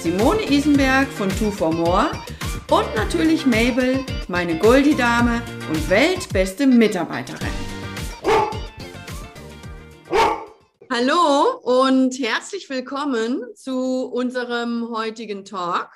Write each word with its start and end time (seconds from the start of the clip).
Simone 0.00 0.48
Isenberg 0.48 1.08
von 1.08 1.28
Two 1.28 1.50
for 1.50 1.72
More 1.72 2.12
und 2.70 2.94
natürlich 2.94 3.44
Mabel, 3.46 4.04
meine 4.28 4.56
Goldie-Dame 4.56 5.42
und 5.68 5.90
weltbeste 5.90 6.68
Mitarbeiterin. 6.68 7.48
Hallo 10.88 11.58
und 11.62 12.16
herzlich 12.20 12.70
willkommen 12.70 13.42
zu 13.56 14.04
unserem 14.04 14.88
heutigen 14.90 15.44
Talk. 15.44 15.90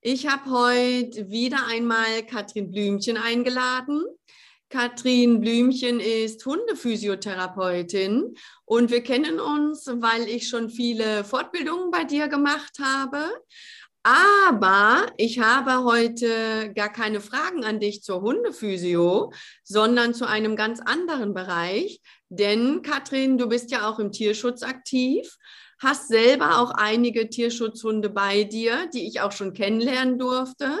Ich 0.00 0.26
habe 0.26 0.50
heute 0.50 1.28
wieder 1.28 1.58
einmal 1.68 2.22
Katrin 2.26 2.70
Blümchen 2.70 3.18
eingeladen. 3.18 4.02
Katrin 4.68 5.40
Blümchen 5.40 6.00
ist 6.00 6.44
Hundephysiotherapeutin 6.44 8.34
und 8.64 8.90
wir 8.90 9.02
kennen 9.02 9.38
uns, 9.38 9.86
weil 9.86 10.28
ich 10.28 10.48
schon 10.48 10.70
viele 10.70 11.22
Fortbildungen 11.22 11.90
bei 11.90 12.04
dir 12.04 12.26
gemacht 12.26 12.78
habe. 12.82 13.30
Aber 14.02 15.06
ich 15.16 15.40
habe 15.40 15.82
heute 15.84 16.72
gar 16.74 16.92
keine 16.92 17.20
Fragen 17.20 17.64
an 17.64 17.80
dich 17.80 18.02
zur 18.02 18.22
Hundephysio, 18.22 19.32
sondern 19.64 20.14
zu 20.14 20.26
einem 20.26 20.54
ganz 20.54 20.80
anderen 20.80 21.34
Bereich. 21.34 22.00
Denn 22.28 22.82
Katrin, 22.82 23.36
du 23.36 23.48
bist 23.48 23.72
ja 23.72 23.88
auch 23.88 23.98
im 23.98 24.12
Tierschutz 24.12 24.62
aktiv, 24.62 25.36
hast 25.78 26.08
selber 26.08 26.60
auch 26.60 26.70
einige 26.70 27.28
Tierschutzhunde 27.28 28.08
bei 28.08 28.44
dir, 28.44 28.88
die 28.94 29.06
ich 29.06 29.20
auch 29.20 29.32
schon 29.32 29.52
kennenlernen 29.52 30.18
durfte. 30.18 30.78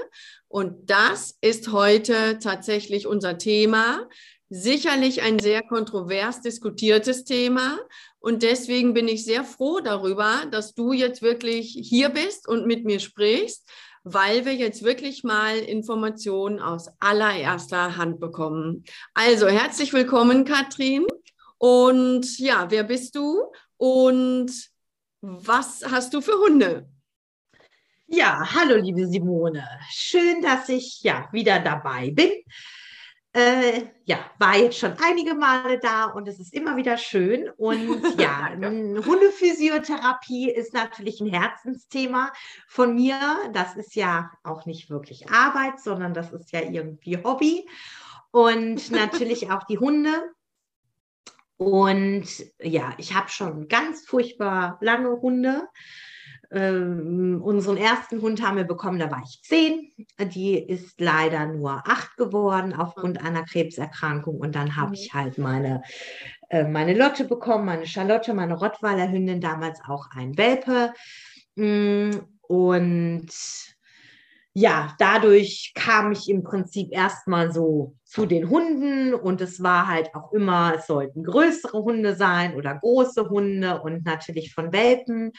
Und 0.48 0.90
das 0.90 1.36
ist 1.40 1.72
heute 1.72 2.38
tatsächlich 2.38 3.06
unser 3.06 3.38
Thema. 3.38 4.08
Sicherlich 4.48 5.22
ein 5.22 5.38
sehr 5.38 5.62
kontrovers 5.62 6.40
diskutiertes 6.40 7.24
Thema. 7.24 7.78
Und 8.20 8.42
deswegen 8.42 8.94
bin 8.94 9.08
ich 9.08 9.24
sehr 9.24 9.44
froh 9.44 9.80
darüber, 9.80 10.44
dass 10.50 10.74
du 10.74 10.92
jetzt 10.92 11.20
wirklich 11.20 11.76
hier 11.80 12.08
bist 12.08 12.48
und 12.48 12.66
mit 12.66 12.84
mir 12.84 13.00
sprichst, 13.00 13.68
weil 14.04 14.44
wir 14.44 14.54
jetzt 14.54 14.82
wirklich 14.82 15.24
mal 15.24 15.58
Informationen 15.58 16.60
aus 16.60 16.88
allererster 17.00 17.96
Hand 17.96 18.20
bekommen. 18.20 18.84
Also 19.14 19.48
herzlich 19.48 19.92
willkommen, 19.92 20.44
Katrin. 20.44 21.06
Und 21.58 22.38
ja, 22.38 22.66
wer 22.70 22.84
bist 22.84 23.14
du 23.16 23.42
und 23.76 24.52
was 25.20 25.84
hast 25.90 26.14
du 26.14 26.20
für 26.20 26.38
Hunde? 26.38 26.88
Ja, 28.06 28.54
hallo 28.54 28.76
liebe 28.76 29.06
Simone. 29.06 29.66
Schön, 29.90 30.40
dass 30.40 30.68
ich 30.68 31.02
ja 31.02 31.28
wieder 31.32 31.58
dabei 31.58 32.10
bin. 32.10 32.30
Äh, 33.32 33.88
ja, 34.04 34.30
war 34.38 34.56
jetzt 34.56 34.78
schon 34.78 34.94
einige 35.02 35.34
Male 35.34 35.78
da 35.78 36.06
und 36.06 36.26
es 36.26 36.40
ist 36.40 36.54
immer 36.54 36.76
wieder 36.76 36.96
schön. 36.96 37.50
Und 37.56 38.00
ja, 38.20 38.50
Hundephysiotherapie 38.54 40.50
ist 40.50 40.72
natürlich 40.72 41.20
ein 41.20 41.32
Herzensthema 41.32 42.32
von 42.68 42.94
mir. 42.94 43.18
Das 43.52 43.76
ist 43.76 43.94
ja 43.94 44.30
auch 44.42 44.64
nicht 44.64 44.88
wirklich 44.88 45.30
Arbeit, 45.30 45.80
sondern 45.80 46.14
das 46.14 46.32
ist 46.32 46.52
ja 46.52 46.62
irgendwie 46.62 47.18
Hobby. 47.22 47.68
Und 48.30 48.90
natürlich 48.92 49.50
auch 49.50 49.64
die 49.64 49.78
Hunde. 49.78 50.32
Und 51.56 52.26
ja, 52.60 52.92
ich 52.98 53.14
habe 53.14 53.28
schon 53.28 53.68
ganz 53.68 54.06
furchtbar 54.06 54.78
lange 54.80 55.20
Hunde. 55.20 55.68
Ähm, 56.52 57.40
unseren 57.42 57.76
ersten 57.76 58.20
Hund 58.20 58.46
haben 58.46 58.56
wir 58.56 58.64
bekommen, 58.64 58.98
da 58.98 59.10
war 59.10 59.22
ich 59.24 59.42
zehn. 59.42 59.90
Die 60.18 60.58
ist 60.58 61.00
leider 61.00 61.46
nur 61.46 61.82
acht 61.86 62.16
geworden 62.16 62.72
aufgrund 62.72 63.22
einer 63.22 63.44
Krebserkrankung. 63.44 64.38
Und 64.38 64.54
dann 64.54 64.76
habe 64.76 64.94
ich 64.94 65.12
halt 65.12 65.38
meine, 65.38 65.82
äh, 66.50 66.64
meine 66.64 66.94
Lotte 66.94 67.24
bekommen, 67.24 67.64
meine 67.64 67.86
Charlotte, 67.86 68.32
meine 68.34 68.54
Rottweiler 68.54 69.10
Hündin, 69.10 69.40
damals 69.40 69.80
auch 69.88 70.08
ein 70.14 70.36
Welpe. 70.36 70.92
Mm, 71.56 72.10
und 72.42 73.28
ja, 74.58 74.94
dadurch 74.98 75.72
kam 75.74 76.12
ich 76.12 76.30
im 76.30 76.42
Prinzip 76.42 76.90
erstmal 76.90 77.52
so 77.52 77.94
zu 78.04 78.24
den 78.24 78.48
Hunden 78.48 79.12
und 79.12 79.42
es 79.42 79.62
war 79.62 79.86
halt 79.86 80.14
auch 80.14 80.32
immer, 80.32 80.76
es 80.78 80.86
sollten 80.86 81.24
größere 81.24 81.82
Hunde 81.82 82.16
sein 82.16 82.54
oder 82.54 82.74
große 82.74 83.28
Hunde 83.28 83.82
und 83.82 84.06
natürlich 84.06 84.54
von 84.54 84.72
Welpen 84.72 85.32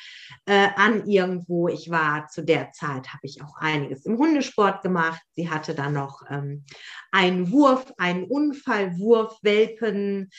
äh, 0.46 0.68
an 0.76 1.08
irgendwo. 1.08 1.68
Ich 1.68 1.90
war 1.90 2.28
zu 2.28 2.44
der 2.44 2.72
Zeit, 2.74 3.08
habe 3.08 3.24
ich 3.24 3.42
auch 3.42 3.58
einiges 3.58 4.06
im 4.06 4.20
Hundesport 4.20 4.84
gemacht. 4.84 5.24
Sie 5.32 5.50
hatte 5.50 5.74
dann 5.74 5.94
noch 5.94 6.22
ähm, 6.30 6.64
einen 7.12 7.52
Wurf, 7.52 7.92
einen 7.98 8.26
Unfallwurf, 8.26 9.40
Welpen. 9.42 10.30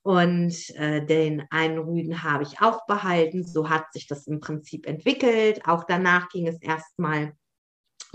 Und 0.00 0.54
äh, 0.76 1.04
den 1.04 1.44
einen 1.50 1.78
Rüden 1.78 2.22
habe 2.22 2.42
ich 2.42 2.60
auch 2.62 2.86
behalten. 2.86 3.44
So 3.46 3.68
hat 3.68 3.92
sich 3.92 4.06
das 4.06 4.26
im 4.26 4.40
Prinzip 4.40 4.86
entwickelt. 4.86 5.66
Auch 5.66 5.84
danach 5.84 6.28
ging 6.30 6.46
es 6.46 6.60
erstmal 6.60 7.34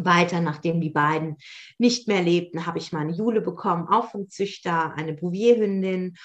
weiter, 0.05 0.41
nachdem 0.41 0.81
die 0.81 0.89
beiden 0.89 1.37
nicht 1.77 2.07
mehr 2.07 2.21
lebten, 2.21 2.65
habe 2.65 2.77
ich 2.77 2.91
meine 2.91 3.11
Jule 3.11 3.41
bekommen, 3.41 3.87
auch 3.87 4.11
vom 4.11 4.29
Züchter, 4.29 4.93
eine 4.95 5.13
Bouvierhündin. 5.13 6.15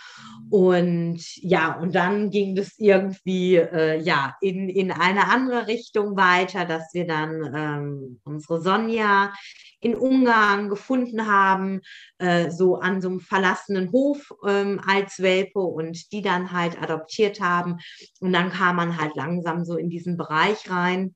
Und 0.51 1.21
ja, 1.37 1.79
und 1.79 1.95
dann 1.95 2.31
ging 2.31 2.55
das 2.55 2.75
irgendwie 2.79 3.57
äh, 3.57 4.01
ja, 4.01 4.37
in, 4.41 4.69
in 4.69 4.93
eine 4.93 5.29
andere 5.29 5.67
Richtung 5.67 6.17
weiter, 6.17 6.65
dass 6.65 6.93
wir 6.95 7.07
dann 7.07 7.53
ähm, 7.55 8.21
unsere 8.25 8.61
Sonja 8.61 9.33
in 9.81 9.95
Ungarn 9.95 10.71
gefunden 10.71 11.27
haben, 11.27 11.83
äh, 12.19 12.51
so 12.51 12.77
an 12.77 13.03
so 13.03 13.09
einem 13.09 13.21
verlassenen 13.21 13.93
Hof 13.93 14.33
ähm, 14.47 14.81
als 14.87 15.21
Welpe 15.21 15.61
und 15.61 16.11
die 16.11 16.23
dann 16.23 16.53
halt 16.53 16.81
adoptiert 16.81 17.41
haben. 17.41 17.79
Und 18.21 18.33
dann 18.33 18.51
kam 18.51 18.77
man 18.77 18.99
halt 18.99 19.15
langsam 19.15 19.65
so 19.65 19.77
in 19.77 19.91
diesen 19.91 20.17
Bereich 20.17 20.71
rein 20.71 21.15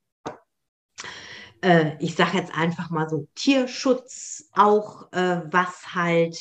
äh, 1.63 1.97
ich 2.01 2.15
sage 2.15 2.39
jetzt 2.39 2.57
einfach 2.57 2.91
mal 2.91 3.09
so 3.09 3.29
Tierschutz 3.35 4.51
auch, 4.53 5.13
äh, 5.13 5.43
was 5.51 5.95
halt 5.95 6.39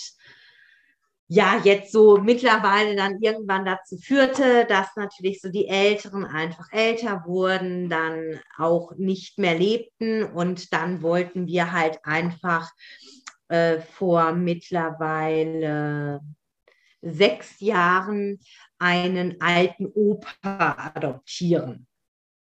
ja 1.30 1.60
jetzt 1.64 1.92
so 1.92 2.18
mittlerweile 2.18 2.96
dann 2.96 3.22
irgendwann 3.22 3.66
dazu 3.66 3.98
führte, 3.98 4.66
dass 4.66 4.96
natürlich 4.96 5.42
so 5.42 5.50
die 5.50 5.68
Älteren 5.68 6.26
einfach 6.26 6.72
älter 6.72 7.24
wurden, 7.26 7.90
dann 7.90 8.40
auch 8.58 8.94
nicht 8.96 9.38
mehr 9.38 9.58
lebten 9.58 10.24
und 10.24 10.72
dann 10.74 11.02
wollten 11.02 11.48
wir 11.48 11.74
halt 11.74 12.00
einfach 12.04 12.72
äh, 13.50 13.80
vor 13.80 14.32
mittlerweile 14.34 16.22
sechs 17.02 17.60
Jahren 17.60 18.40
einen 18.80 19.42
alten 19.42 19.88
Opa 19.88 20.92
adoptieren. 20.96 21.88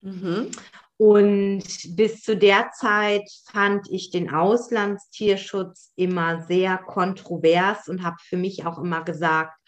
Mhm. 0.00 0.50
Und 0.98 1.64
bis 1.94 2.22
zu 2.22 2.36
der 2.36 2.70
Zeit 2.72 3.28
fand 3.52 3.90
ich 3.90 4.10
den 4.10 4.32
Auslandstierschutz 4.32 5.92
immer 5.94 6.42
sehr 6.46 6.78
kontrovers 6.78 7.88
und 7.88 8.02
habe 8.02 8.16
für 8.20 8.38
mich 8.38 8.64
auch 8.64 8.78
immer 8.78 9.04
gesagt, 9.04 9.58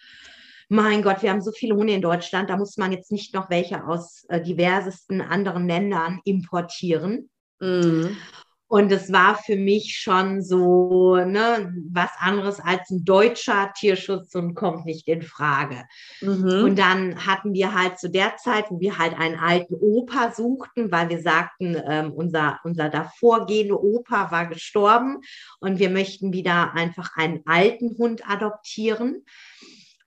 mein 0.70 1.02
Gott, 1.02 1.22
wir 1.22 1.30
haben 1.30 1.42
so 1.42 1.52
viele 1.52 1.74
Hunde 1.74 1.94
in 1.94 2.02
Deutschland, 2.02 2.50
da 2.50 2.56
muss 2.56 2.76
man 2.76 2.92
jetzt 2.92 3.10
nicht 3.10 3.34
noch 3.34 3.48
welche 3.48 3.86
aus 3.86 4.24
äh, 4.28 4.40
diversesten 4.42 5.20
anderen 5.20 5.66
Ländern 5.66 6.20
importieren. 6.24 7.30
Mhm. 7.60 8.16
Und 8.70 8.92
es 8.92 9.10
war 9.10 9.34
für 9.34 9.56
mich 9.56 9.96
schon 9.96 10.42
so 10.42 11.16
ne, 11.16 11.74
was 11.90 12.10
anderes 12.18 12.60
als 12.60 12.90
ein 12.90 13.02
deutscher 13.02 13.72
Tierschutz 13.74 14.34
und 14.34 14.54
kommt 14.54 14.84
nicht 14.84 15.08
in 15.08 15.22
Frage. 15.22 15.84
Mhm. 16.20 16.64
Und 16.64 16.78
dann 16.78 17.26
hatten 17.26 17.54
wir 17.54 17.74
halt 17.74 17.98
zu 17.98 18.10
der 18.10 18.36
Zeit, 18.36 18.66
wo 18.70 18.78
wir 18.78 18.98
halt 18.98 19.18
einen 19.18 19.38
alten 19.38 19.74
Opa 19.74 20.32
suchten, 20.32 20.92
weil 20.92 21.08
wir 21.08 21.22
sagten, 21.22 21.80
ähm, 21.88 22.12
unser, 22.12 22.60
unser 22.62 22.90
davorgehende 22.90 23.82
Opa 23.82 24.30
war 24.30 24.46
gestorben 24.46 25.22
und 25.60 25.78
wir 25.78 25.88
möchten 25.88 26.34
wieder 26.34 26.74
einfach 26.74 27.16
einen 27.16 27.40
alten 27.46 27.96
Hund 27.96 28.28
adoptieren. 28.28 29.24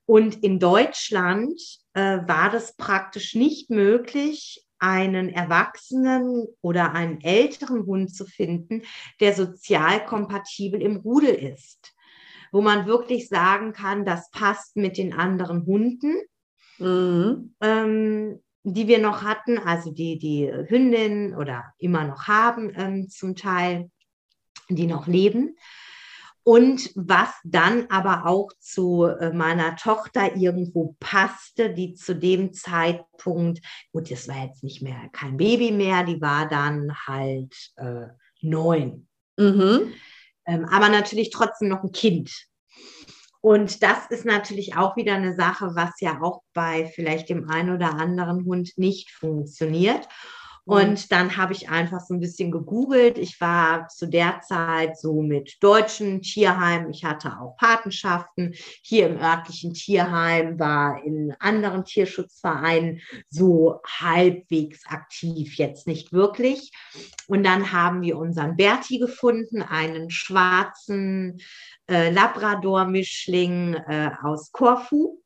Und 0.06 0.44
in 0.44 0.60
Deutschland 0.60 1.60
äh, 1.94 2.20
war 2.28 2.52
das 2.52 2.76
praktisch 2.76 3.34
nicht 3.34 3.72
möglich, 3.72 4.64
einen 4.82 5.30
erwachsenen 5.30 6.48
oder 6.62 6.94
einen 6.94 7.22
älteren 7.22 7.86
Hund 7.86 8.14
zu 8.14 8.26
finden, 8.26 8.82
der 9.20 9.34
sozial 9.34 10.06
kompatibel 10.06 10.82
im 10.82 10.98
Rudel 10.98 11.36
ist, 11.36 11.94
wo 12.52 12.62
man 12.62 12.88
wirklich 12.88 13.30
sagen 13.30 13.74
kann, 13.74 14.06
das 14.06 14.32
passt 14.32 14.76
mit 14.76 14.98
den 14.98 15.14
anderen 15.14 15.66
Hunden. 15.66 16.16
Mhm. 16.80 17.54
Ähm, 17.62 18.40
die 18.64 18.88
wir 18.88 19.00
noch 19.00 19.24
hatten, 19.24 19.58
also 19.58 19.92
die, 19.92 20.20
die 20.20 20.52
Hündin 20.68 21.36
oder 21.36 21.74
immer 21.80 22.04
noch 22.06 22.28
haben 22.28 22.72
ähm, 22.76 23.10
zum 23.10 23.36
Teil, 23.36 23.90
die 24.70 24.86
noch 24.86 25.08
leben. 25.08 25.56
Und 26.44 26.90
was 26.96 27.30
dann 27.44 27.86
aber 27.90 28.26
auch 28.26 28.50
zu 28.60 29.06
äh, 29.06 29.32
meiner 29.32 29.76
Tochter 29.76 30.36
irgendwo 30.36 30.96
passte, 31.00 31.72
die 31.72 31.94
zu 31.94 32.16
dem 32.16 32.54
Zeitpunkt, 32.54 33.60
gut, 33.92 34.10
das 34.10 34.28
war 34.28 34.46
jetzt 34.46 34.64
nicht 34.64 34.82
mehr 34.82 35.10
kein 35.12 35.38
Baby 35.38 35.72
mehr, 35.72 36.04
die 36.04 36.20
war 36.20 36.48
dann 36.48 36.96
halt 37.06 37.56
äh, 37.76 38.08
neun. 38.42 39.08
Mhm. 39.38 39.94
Ähm, 40.48 40.66
aber 40.66 40.90
natürlich 40.90 41.30
trotzdem 41.30 41.68
noch 41.68 41.84
ein 41.84 41.92
Kind. 41.92 42.32
Und 43.42 43.82
das 43.82 44.06
ist 44.10 44.26
natürlich 44.26 44.78
auch 44.78 44.96
wieder 44.96 45.16
eine 45.16 45.36
Sache, 45.36 45.72
was 45.74 46.00
ja 46.00 46.22
auch 46.22 46.42
bei 46.54 46.86
vielleicht 46.86 47.30
dem 47.30 47.50
einen 47.50 47.76
oder 47.76 47.96
anderen 47.96 48.46
Hund 48.46 48.72
nicht 48.78 49.12
funktioniert. 49.12 50.08
Mhm. 50.66 50.74
Und 50.74 51.12
dann 51.12 51.38
habe 51.38 51.54
ich 51.54 51.70
einfach 51.70 52.00
so 52.02 52.14
ein 52.14 52.20
bisschen 52.20 52.52
gegoogelt. 52.52 53.18
Ich 53.18 53.40
war 53.42 53.88
zu 53.88 54.08
der 54.08 54.42
Zeit 54.42 54.98
so 54.98 55.22
mit 55.22 55.58
deutschen 55.62 56.22
Tierheimen. 56.22 56.92
Ich 56.92 57.04
hatte 57.04 57.40
auch 57.40 57.56
Patenschaften 57.58 58.54
hier 58.82 59.08
im 59.08 59.20
örtlichen 59.20 59.74
Tierheim, 59.74 60.60
war 60.60 61.04
in 61.04 61.34
anderen 61.40 61.86
Tierschutzvereinen 61.86 63.02
so 63.30 63.80
halbwegs 63.88 64.86
aktiv, 64.88 65.56
jetzt 65.56 65.88
nicht 65.88 66.14
wirklich. 66.14 66.72
Und 67.28 67.44
dann 67.44 67.72
haben 67.72 68.02
wir 68.02 68.18
unseren 68.18 68.56
Berti 68.56 69.00
gefunden, 69.00 69.62
einen 69.62 70.10
schwarzen 70.12 71.42
äh, 71.88 72.12
Labrador-Mischling 72.12 73.74
äh, 73.74 74.12
aus 74.22 74.52
Korfu. 74.52 75.21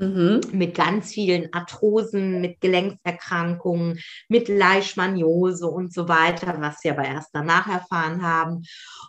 Mhm. 0.00 0.40
Mit 0.52 0.74
ganz 0.74 1.12
vielen 1.12 1.52
Arthrosen, 1.52 2.40
mit 2.40 2.62
Gelenkserkrankungen, 2.62 4.00
mit 4.28 4.48
Leishmaniose 4.48 5.66
und 5.66 5.92
so 5.92 6.08
weiter, 6.08 6.58
was 6.58 6.82
wir 6.82 6.92
aber 6.92 7.04
erst 7.04 7.28
danach 7.34 7.68
erfahren 7.68 8.22
haben. 8.22 8.62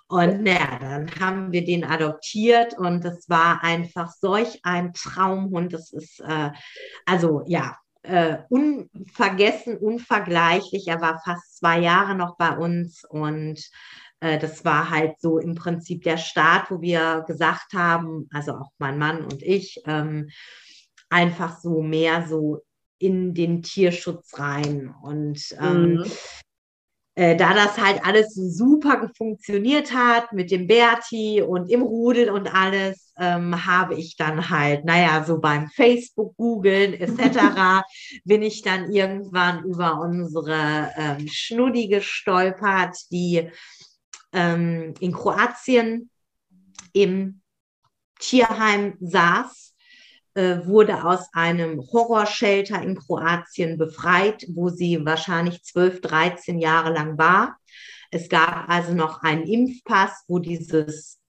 Und 0.10 0.44
naja, 0.44 0.80
dann 0.82 1.10
haben 1.18 1.54
wir 1.54 1.64
den 1.64 1.86
adoptiert 1.86 2.78
und 2.78 3.06
das 3.06 3.30
war 3.30 3.64
einfach 3.64 4.12
solch 4.12 4.60
ein 4.64 4.92
Traumhund. 4.92 5.72
Das 5.72 5.94
ist, 5.94 6.20
äh, 6.20 6.52
also 7.06 7.44
ja, 7.46 7.78
äh, 8.04 8.40
unvergessen, 8.50 9.78
unvergleichlich. 9.78 10.90
Er 10.90 11.00
war 11.00 11.22
fast 11.24 11.58
zwei 11.58 11.80
Jahre 11.80 12.16
noch 12.16 12.36
bei 12.36 12.58
uns 12.58 13.06
und 13.08 13.62
äh, 14.20 14.38
das 14.40 14.66
war 14.66 14.90
halt 14.90 15.14
so 15.22 15.38
im 15.38 15.56
Prinzip 15.56 16.04
der 16.04 16.18
Start, 16.18 16.70
wo 16.70 16.82
wir 16.82 17.24
gesagt 17.28 17.72
haben, 17.74 18.28
also 18.34 18.56
auch 18.56 18.72
mein 18.78 18.98
Mann 18.98 19.24
und 19.24 19.42
ich, 19.42 19.82
ähm, 19.86 20.28
einfach 21.12 21.60
so 21.60 21.82
mehr 21.82 22.26
so 22.28 22.64
in 22.98 23.34
den 23.34 23.62
Tierschutz 23.62 24.40
rein. 24.40 24.94
Und 25.02 25.56
ähm, 25.60 25.96
mhm. 25.96 26.06
äh, 27.16 27.36
da 27.36 27.54
das 27.54 27.78
halt 27.78 28.06
alles 28.06 28.34
so 28.34 28.48
super 28.50 29.12
funktioniert 29.18 29.94
hat 29.94 30.34
mit 30.34 30.52
dem 30.52 30.68
Berti 30.68 31.42
und 31.42 31.70
im 31.70 31.82
Rudel 31.82 32.30
und 32.30 32.54
alles, 32.54 33.12
ähm, 33.18 33.66
habe 33.66 33.96
ich 33.96 34.16
dann 34.16 34.50
halt, 34.50 34.86
naja, 34.86 35.24
so 35.24 35.40
beim 35.40 35.68
Facebook 35.70 36.36
googeln 36.38 36.94
etc., 36.94 37.84
bin 38.24 38.42
ich 38.42 38.62
dann 38.62 38.92
irgendwann 38.92 39.64
über 39.66 40.00
unsere 40.00 40.92
ähm, 40.96 41.28
Schnuddi 41.28 41.88
gestolpert, 41.88 42.96
die 43.12 43.50
ähm, 44.32 44.94
in 45.00 45.12
Kroatien 45.12 46.10
im 46.94 47.42
Tierheim 48.20 48.96
saß 49.02 49.71
wurde 50.36 51.04
aus 51.04 51.28
einem 51.34 51.82
Horrorshelter 51.92 52.82
in 52.82 52.98
Kroatien 52.98 53.78
befreit, 53.78 54.46
wo 54.54 54.70
sie 54.70 55.06
wahrscheinlich 55.06 55.64
12, 55.64 56.02
13 56.02 56.60
Jahre 56.60 56.94
lang 56.94 57.18
war. 57.18 57.58
Es 58.12 58.30
gab 58.30 58.70
also 58.70 58.94
noch 58.94 59.22
einen 59.22 59.44
Impfpass, 59.44 60.24
wo 60.28 60.40
dieses 60.40 61.22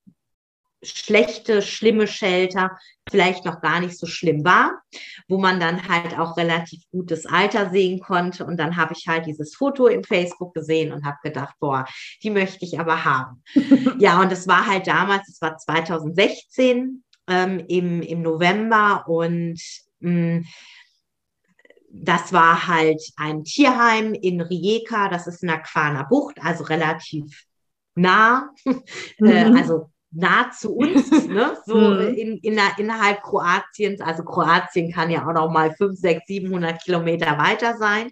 schlechte, 0.82 1.62
schlimme 1.62 2.06
Shelter 2.06 2.76
vielleicht 3.08 3.44
noch 3.44 3.60
gar 3.60 3.80
nicht 3.80 3.98
so 3.98 4.06
schlimm 4.06 4.44
war, 4.44 4.82
wo 5.28 5.38
man 5.38 5.60
dann 5.60 5.88
halt 5.88 6.18
auch 6.18 6.36
relativ 6.36 6.82
gutes 6.90 7.26
Alter 7.26 7.70
sehen 7.70 8.00
konnte. 8.00 8.44
Und 8.44 8.58
dann 8.58 8.76
habe 8.76 8.94
ich 8.96 9.06
halt 9.06 9.26
dieses 9.26 9.54
Foto 9.54 9.86
im 9.86 10.04
Facebook 10.04 10.54
gesehen 10.54 10.92
und 10.92 11.04
habe 11.04 11.18
gedacht, 11.22 11.54
boah, 11.60 11.84
die 12.22 12.30
möchte 12.30 12.64
ich 12.64 12.78
aber 12.78 13.04
haben. 13.04 13.42
ja, 13.98 14.20
und 14.20 14.32
es 14.32 14.46
war 14.48 14.66
halt 14.66 14.86
damals, 14.86 15.28
es 15.28 15.40
war 15.40 15.56
2016, 15.56 17.04
ähm, 17.28 17.64
im, 17.68 18.02
im 18.02 18.22
November 18.22 19.04
und 19.06 19.60
mh, 20.00 20.10
mm, 20.10 20.44
das 21.92 22.32
war 22.32 22.66
halt 22.66 23.02
ein 23.16 23.44
Tierheim 23.44 24.14
in 24.14 24.40
Rijeka, 24.40 25.08
das 25.08 25.26
ist 25.26 25.42
in 25.42 25.48
der 25.48 25.60
Quaner 25.60 26.04
Bucht, 26.04 26.38
also 26.40 26.64
relativ 26.64 27.44
nah, 27.94 28.50
äh, 28.64 28.72
mhm. 29.18 29.28
äh, 29.28 29.58
also 29.58 29.90
nah 30.10 30.50
zu 30.50 30.74
uns, 30.74 31.10
ne? 31.26 31.56
so 31.66 31.76
mhm. 31.76 32.14
in, 32.14 32.36
in 32.38 32.54
der, 32.54 32.78
innerhalb 32.78 33.22
Kroatiens. 33.22 34.00
Also 34.00 34.24
Kroatien 34.24 34.92
kann 34.92 35.10
ja 35.10 35.26
auch 35.26 35.32
noch 35.32 35.50
mal 35.50 35.74
5, 35.74 35.98
6, 35.98 36.26
700 36.26 36.82
Kilometer 36.82 37.38
weiter 37.38 37.76
sein, 37.76 38.10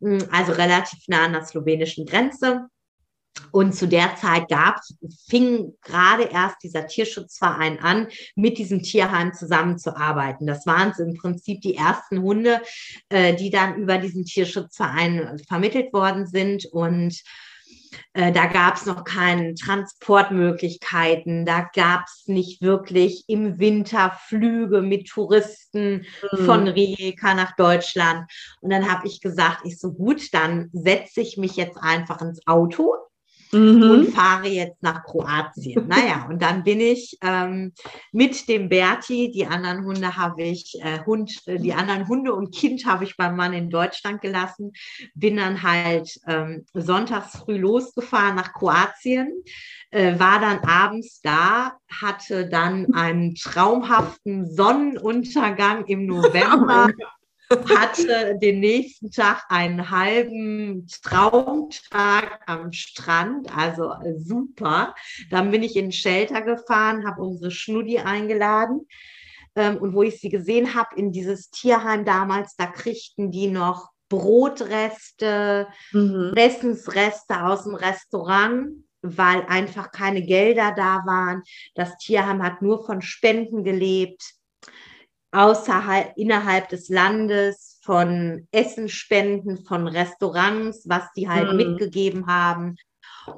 mm, 0.00 0.18
also 0.30 0.52
relativ 0.52 1.00
nah 1.08 1.24
an 1.24 1.32
der 1.32 1.44
slowenischen 1.44 2.06
Grenze. 2.06 2.68
Und 3.52 3.74
zu 3.74 3.86
der 3.86 4.16
Zeit 4.16 4.48
gab, 4.48 4.80
fing 5.28 5.74
gerade 5.82 6.24
erst 6.24 6.62
dieser 6.62 6.86
Tierschutzverein 6.86 7.78
an, 7.80 8.08
mit 8.34 8.58
diesem 8.58 8.82
Tierheim 8.82 9.32
zusammenzuarbeiten. 9.32 10.46
Das 10.46 10.66
waren 10.66 10.92
so 10.94 11.02
im 11.04 11.14
Prinzip 11.14 11.60
die 11.60 11.76
ersten 11.76 12.22
Hunde, 12.22 12.60
äh, 13.08 13.34
die 13.34 13.50
dann 13.50 13.76
über 13.76 13.98
diesen 13.98 14.24
Tierschutzverein 14.24 15.38
vermittelt 15.48 15.92
worden 15.92 16.26
sind. 16.26 16.66
Und 16.66 17.22
äh, 18.12 18.32
da 18.32 18.46
gab 18.46 18.76
es 18.76 18.86
noch 18.86 19.04
keine 19.04 19.54
Transportmöglichkeiten, 19.54 21.44
da 21.44 21.68
gab 21.74 22.04
es 22.06 22.26
nicht 22.26 22.62
wirklich 22.62 23.24
im 23.28 23.58
Winter 23.58 24.18
Flüge 24.26 24.82
mit 24.82 25.08
Touristen 25.08 26.06
mhm. 26.32 26.44
von 26.44 26.68
Rijeka 26.68 27.34
nach 27.34 27.54
Deutschland. 27.56 28.30
Und 28.60 28.70
dann 28.70 28.90
habe 28.90 29.06
ich 29.06 29.20
gesagt, 29.20 29.60
ich 29.64 29.78
so 29.78 29.92
gut, 29.92 30.32
dann 30.32 30.70
setze 30.72 31.20
ich 31.20 31.36
mich 31.36 31.56
jetzt 31.56 31.76
einfach 31.78 32.20
ins 32.20 32.46
Auto 32.46 32.94
mhm. 33.52 33.82
und 33.82 34.06
fahre 34.08 34.48
jetzt 34.48 34.82
nach 34.82 35.04
Kroatien. 35.04 35.86
naja, 35.88 36.26
und 36.28 36.42
dann 36.42 36.64
bin 36.64 36.80
ich 36.80 37.18
ähm, 37.22 37.72
mit 38.12 38.48
dem 38.48 38.68
Berti, 38.68 39.30
die 39.30 39.46
anderen 39.46 39.84
Hunde 39.84 40.16
habe 40.16 40.42
ich, 40.42 40.78
äh, 40.82 41.04
Hund, 41.04 41.42
äh, 41.46 41.58
die 41.58 41.74
anderen 41.74 42.08
Hunde 42.08 42.34
und 42.34 42.54
Kind 42.54 42.86
habe 42.86 43.04
ich 43.04 43.16
beim 43.16 43.36
Mann 43.36 43.52
in 43.52 43.70
Deutschland 43.70 44.20
gelassen, 44.20 44.72
bin 45.14 45.36
dann 45.36 45.62
halt 45.62 46.18
ähm, 46.26 46.64
sonntags 46.74 47.38
früh 47.38 47.56
losgefahren 47.56 48.36
nach 48.36 48.52
Kroatien, 48.52 49.32
äh, 49.90 50.18
war 50.18 50.40
dann 50.40 50.58
abends 50.60 51.20
da, 51.22 51.72
hatte 51.88 52.48
dann 52.48 52.92
einen 52.94 53.34
traumhaften 53.34 54.50
Sonnenuntergang 54.50 55.86
im 55.86 56.06
November. 56.06 56.88
Hatte 57.50 58.38
den 58.40 58.60
nächsten 58.60 59.10
Tag 59.10 59.44
einen 59.48 59.90
halben 59.90 60.86
Traumtag 61.02 62.40
am 62.46 62.72
Strand, 62.72 63.56
also 63.56 63.92
super. 64.16 64.94
Dann 65.30 65.50
bin 65.50 65.62
ich 65.62 65.76
in 65.76 65.86
den 65.86 65.92
Shelter 65.92 66.42
gefahren, 66.42 67.06
habe 67.06 67.22
unsere 67.22 67.50
Schnuddi 67.50 67.98
eingeladen. 67.98 68.86
Ähm, 69.54 69.78
und 69.78 69.94
wo 69.94 70.02
ich 70.02 70.20
sie 70.20 70.28
gesehen 70.28 70.74
habe, 70.74 70.96
in 70.96 71.12
dieses 71.12 71.50
Tierheim 71.50 72.04
damals, 72.04 72.56
da 72.56 72.66
kriegten 72.66 73.30
die 73.30 73.48
noch 73.48 73.90
Brotreste, 74.08 75.66
mhm. 75.92 76.32
Essensreste 76.36 77.44
aus 77.44 77.64
dem 77.64 77.74
Restaurant, 77.74 78.84
weil 79.02 79.42
einfach 79.46 79.90
keine 79.90 80.22
Gelder 80.22 80.72
da 80.76 81.02
waren. 81.06 81.42
Das 81.74 81.96
Tierheim 81.98 82.42
hat 82.42 82.62
nur 82.62 82.84
von 82.84 83.02
Spenden 83.02 83.64
gelebt 83.64 84.35
außerhalb, 85.36 86.12
innerhalb 86.16 86.68
des 86.70 86.88
Landes 86.88 87.78
von 87.84 88.48
Essenspenden, 88.50 89.64
von 89.64 89.86
Restaurants, 89.86 90.88
was 90.88 91.04
die 91.16 91.28
halt 91.28 91.50
mhm. 91.50 91.56
mitgegeben 91.56 92.26
haben. 92.26 92.76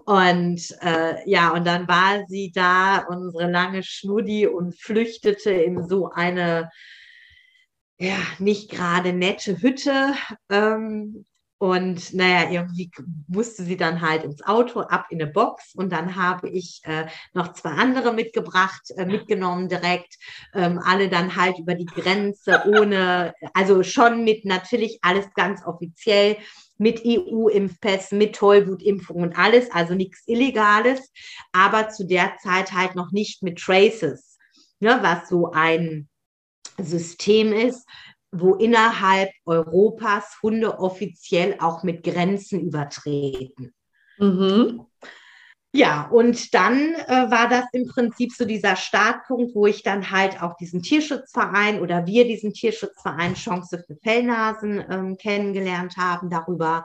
Und 0.04 0.76
äh, 0.82 1.28
ja, 1.28 1.50
und 1.50 1.66
dann 1.66 1.88
war 1.88 2.24
sie 2.28 2.52
da, 2.54 3.04
unsere 3.08 3.50
lange 3.50 3.82
Schnuddi, 3.82 4.46
und 4.46 4.78
flüchtete 4.80 5.50
in 5.50 5.88
so 5.88 6.10
eine 6.10 6.70
ja, 7.98 8.18
nicht 8.38 8.70
gerade 8.70 9.12
nette 9.12 9.60
Hütte. 9.60 10.14
Ähm, 10.50 11.24
und 11.58 12.14
naja, 12.14 12.50
irgendwie 12.50 12.90
musste 13.26 13.64
sie 13.64 13.76
dann 13.76 14.00
halt 14.00 14.22
ins 14.22 14.42
Auto, 14.42 14.80
ab 14.80 15.06
in 15.10 15.20
eine 15.20 15.30
Box. 15.30 15.74
Und 15.74 15.90
dann 15.90 16.14
habe 16.14 16.48
ich 16.48 16.80
äh, 16.84 17.06
noch 17.34 17.52
zwei 17.52 17.70
andere 17.70 18.12
mitgebracht, 18.12 18.92
äh, 18.96 19.04
mitgenommen 19.04 19.68
direkt. 19.68 20.14
Ähm, 20.54 20.78
alle 20.78 21.08
dann 21.08 21.34
halt 21.34 21.58
über 21.58 21.74
die 21.74 21.86
Grenze, 21.86 22.62
ohne, 22.66 23.34
also 23.54 23.82
schon 23.82 24.22
mit 24.22 24.44
natürlich 24.44 25.00
alles 25.02 25.26
ganz 25.34 25.66
offiziell, 25.66 26.36
mit 26.78 27.02
EU-Impfpass, 27.04 28.12
mit 28.12 28.36
Tollwutimpfung 28.36 29.22
und 29.22 29.36
alles, 29.36 29.68
also 29.72 29.94
nichts 29.94 30.22
Illegales, 30.28 31.12
aber 31.50 31.88
zu 31.88 32.06
der 32.06 32.36
Zeit 32.40 32.70
halt 32.70 32.94
noch 32.94 33.10
nicht 33.10 33.42
mit 33.42 33.58
Traces, 33.58 34.38
ne, 34.78 35.00
was 35.02 35.28
so 35.28 35.50
ein 35.50 36.08
System 36.80 37.52
ist, 37.52 37.84
wo 38.30 38.54
innerhalb 38.54 39.30
Europas 39.46 40.38
Hunde 40.42 40.78
offiziell 40.78 41.56
auch 41.60 41.82
mit 41.82 42.02
Grenzen 42.02 42.60
übertreten. 42.60 43.72
Mhm. 44.18 44.86
Ja, 45.72 46.08
und 46.08 46.54
dann 46.54 46.94
äh, 46.94 47.30
war 47.30 47.48
das 47.48 47.66
im 47.72 47.86
Prinzip 47.86 48.32
so 48.32 48.46
dieser 48.46 48.74
Startpunkt, 48.74 49.54
wo 49.54 49.66
ich 49.66 49.82
dann 49.82 50.10
halt 50.10 50.42
auch 50.42 50.56
diesen 50.56 50.82
Tierschutzverein 50.82 51.80
oder 51.80 52.06
wir 52.06 52.24
diesen 52.24 52.54
Tierschutzverein 52.54 53.34
Chance 53.34 53.84
für 53.86 53.96
Fellnasen 54.02 54.82
ähm, 54.90 55.16
kennengelernt 55.18 55.96
haben 55.98 56.30
darüber. 56.30 56.84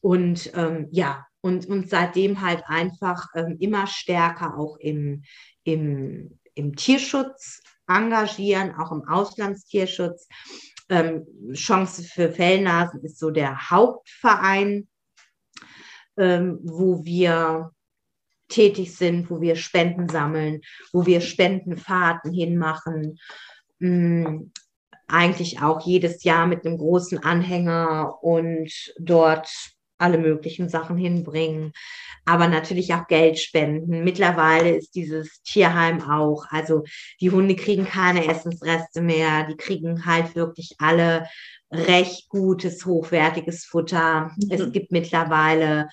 Und 0.00 0.50
ähm, 0.54 0.88
ja, 0.90 1.24
und, 1.40 1.66
und 1.66 1.88
seitdem 1.88 2.40
halt 2.40 2.64
einfach 2.66 3.28
ähm, 3.36 3.58
immer 3.60 3.86
stärker 3.86 4.58
auch 4.58 4.76
im, 4.80 5.22
im, 5.62 6.40
im 6.54 6.74
Tierschutz 6.74 7.62
engagieren, 7.86 8.74
auch 8.74 8.90
im 8.90 9.08
Auslandstierschutz. 9.08 10.26
Ähm, 10.88 11.26
Chance 11.52 12.04
für 12.04 12.30
Fellnasen 12.30 13.02
ist 13.04 13.18
so 13.18 13.30
der 13.30 13.70
Hauptverein, 13.70 14.88
ähm, 16.16 16.58
wo 16.62 17.04
wir 17.04 17.72
tätig 18.48 18.96
sind, 18.96 19.30
wo 19.30 19.40
wir 19.40 19.56
Spenden 19.56 20.08
sammeln, 20.08 20.60
wo 20.92 21.06
wir 21.06 21.20
Spendenfahrten 21.20 22.32
hinmachen. 22.32 23.18
Mhm. 23.78 24.52
Eigentlich 25.08 25.62
auch 25.62 25.86
jedes 25.86 26.24
Jahr 26.24 26.46
mit 26.46 26.66
einem 26.66 26.78
großen 26.78 27.18
Anhänger 27.18 28.22
und 28.22 28.72
dort 28.98 29.48
alle 29.98 30.18
möglichen 30.18 30.68
Sachen 30.68 30.96
hinbringen, 30.96 31.72
aber 32.24 32.48
natürlich 32.48 32.92
auch 32.94 33.06
Geld 33.06 33.38
spenden. 33.38 34.04
Mittlerweile 34.04 34.76
ist 34.76 34.94
dieses 34.94 35.42
Tierheim 35.42 36.02
auch, 36.02 36.44
also 36.50 36.84
die 37.20 37.30
Hunde 37.30 37.56
kriegen 37.56 37.84
keine 37.84 38.26
Essensreste 38.26 39.00
mehr, 39.00 39.46
die 39.46 39.56
kriegen 39.56 40.06
halt 40.06 40.34
wirklich 40.34 40.74
alle 40.78 41.26
recht 41.70 42.28
gutes, 42.28 42.84
hochwertiges 42.84 43.64
Futter. 43.64 44.32
Mhm. 44.36 44.50
Es 44.50 44.72
gibt 44.72 44.92
mittlerweile 44.92 45.88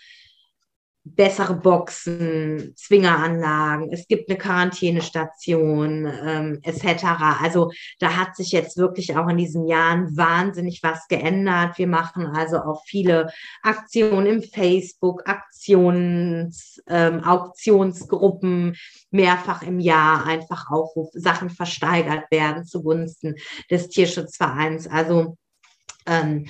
bessere 1.05 1.55
Boxen, 1.55 2.74
Zwingeranlagen, 2.77 3.91
es 3.91 4.07
gibt 4.07 4.29
eine 4.29 4.38
Quarantänestation, 4.38 6.05
ähm, 6.05 6.60
etc. 6.63 7.03
Also 7.41 7.72
da 8.00 8.15
hat 8.15 8.38
sich 8.38 8.53
jetzt 8.53 8.77
wirklich 8.77 9.15
auch 9.17 9.27
in 9.27 9.38
diesen 9.38 9.67
Jahren 9.67 10.15
wahnsinnig 10.15 10.81
was 10.81 11.07
geändert. 11.10 11.77
Wir 11.77 11.88
machen 11.88 12.27
also 12.27 12.57
auch 12.57 12.83
viele 12.86 13.29
Aktionen 13.62 14.27
im 14.27 14.43
Facebook, 14.43 15.27
Aktions, 15.27 16.81
ähm, 16.88 17.22
Auktionsgruppen 17.24 18.77
mehrfach 19.12 19.62
im 19.62 19.81
Jahr, 19.81 20.25
einfach 20.25 20.72
auch, 20.72 20.95
wo 20.95 21.12
Sachen 21.13 21.50
versteigert 21.50 22.31
werden 22.31 22.65
zugunsten 22.65 23.36
des 23.69 23.89
Tierschutzvereins. 23.89 24.88
Also 24.88 25.38
ähm, 26.05 26.45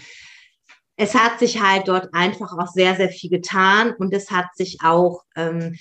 es 0.95 1.15
hat 1.15 1.39
sich 1.39 1.62
halt 1.62 1.88
dort 1.88 2.13
einfach 2.13 2.57
auch 2.57 2.67
sehr, 2.67 2.95
sehr 2.95 3.09
viel 3.09 3.29
getan 3.29 3.93
und 3.93 4.13
es 4.13 4.31
hat 4.31 4.55
sich 4.55 4.79
auch 4.83 5.23
ähm, 5.35 5.75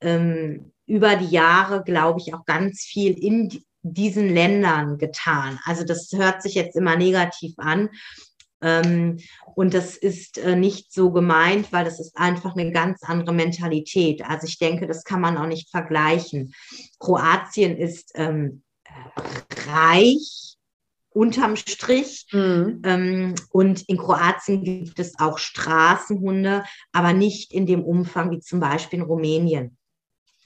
ähm, 0.00 0.72
über 0.86 1.16
die 1.16 1.30
Jahre, 1.30 1.82
glaube 1.84 2.20
ich, 2.20 2.34
auch 2.34 2.44
ganz 2.44 2.82
viel 2.82 3.12
in 3.12 3.64
diesen 3.82 4.28
Ländern 4.28 4.98
getan. 4.98 5.58
Also 5.64 5.84
das 5.84 6.10
hört 6.12 6.42
sich 6.42 6.54
jetzt 6.54 6.76
immer 6.76 6.96
negativ 6.96 7.54
an. 7.58 7.90
Ähm, 8.62 9.18
und 9.54 9.74
das 9.74 9.96
ist 9.96 10.38
äh, 10.38 10.56
nicht 10.56 10.92
so 10.92 11.12
gemeint, 11.12 11.72
weil 11.72 11.84
das 11.84 12.00
ist 12.00 12.16
einfach 12.16 12.56
eine 12.56 12.72
ganz 12.72 13.02
andere 13.02 13.34
Mentalität. 13.34 14.22
Also 14.24 14.46
ich 14.46 14.58
denke, 14.58 14.86
das 14.86 15.04
kann 15.04 15.20
man 15.20 15.36
auch 15.36 15.46
nicht 15.46 15.70
vergleichen. 15.70 16.54
Kroatien 16.98 17.76
ist 17.76 18.12
ähm, 18.14 18.62
reich 19.68 20.55
unterm 21.16 21.56
Strich. 21.56 22.26
Mhm. 22.30 22.82
Ähm, 22.84 23.34
und 23.50 23.82
in 23.88 23.96
Kroatien 23.96 24.62
gibt 24.62 24.98
es 24.98 25.18
auch 25.18 25.38
Straßenhunde, 25.38 26.64
aber 26.92 27.12
nicht 27.12 27.52
in 27.52 27.66
dem 27.66 27.82
Umfang 27.82 28.30
wie 28.30 28.40
zum 28.40 28.60
Beispiel 28.60 29.00
in 29.00 29.04
Rumänien. 29.06 29.76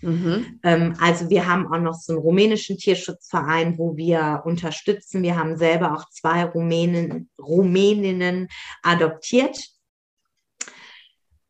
Mhm. 0.00 0.60
Ähm, 0.62 0.94
also 1.00 1.28
wir 1.28 1.46
haben 1.46 1.66
auch 1.66 1.80
noch 1.80 1.94
so 1.94 2.12
einen 2.12 2.22
rumänischen 2.22 2.78
Tierschutzverein, 2.78 3.76
wo 3.78 3.96
wir 3.96 4.42
unterstützen. 4.44 5.22
Wir 5.22 5.36
haben 5.36 5.56
selber 5.56 5.94
auch 5.94 6.08
zwei 6.08 6.44
Rumänen, 6.44 7.28
Rumäninnen 7.38 8.48
adoptiert. 8.82 9.58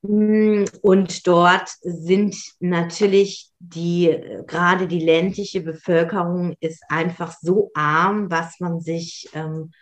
Mm, 0.03 0.65
und 0.83 1.27
dort 1.27 1.69
sind 1.83 2.37
natürlich 2.59 3.51
die, 3.59 4.17
gerade 4.47 4.89
die 4.89 5.01
ländliche 5.01 5.61
Bevölkerung 5.61 6.55
ist 6.61 6.83
einfach 6.89 7.37
so 7.41 7.71
arm, 7.75 8.31
was 8.31 8.61
man 8.61 8.81
sich 8.81 9.29
ähm, 9.35 9.73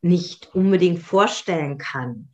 nicht 0.00 0.54
unbedingt 0.54 1.00
vorstellen 1.00 1.78
kann. 1.78 2.30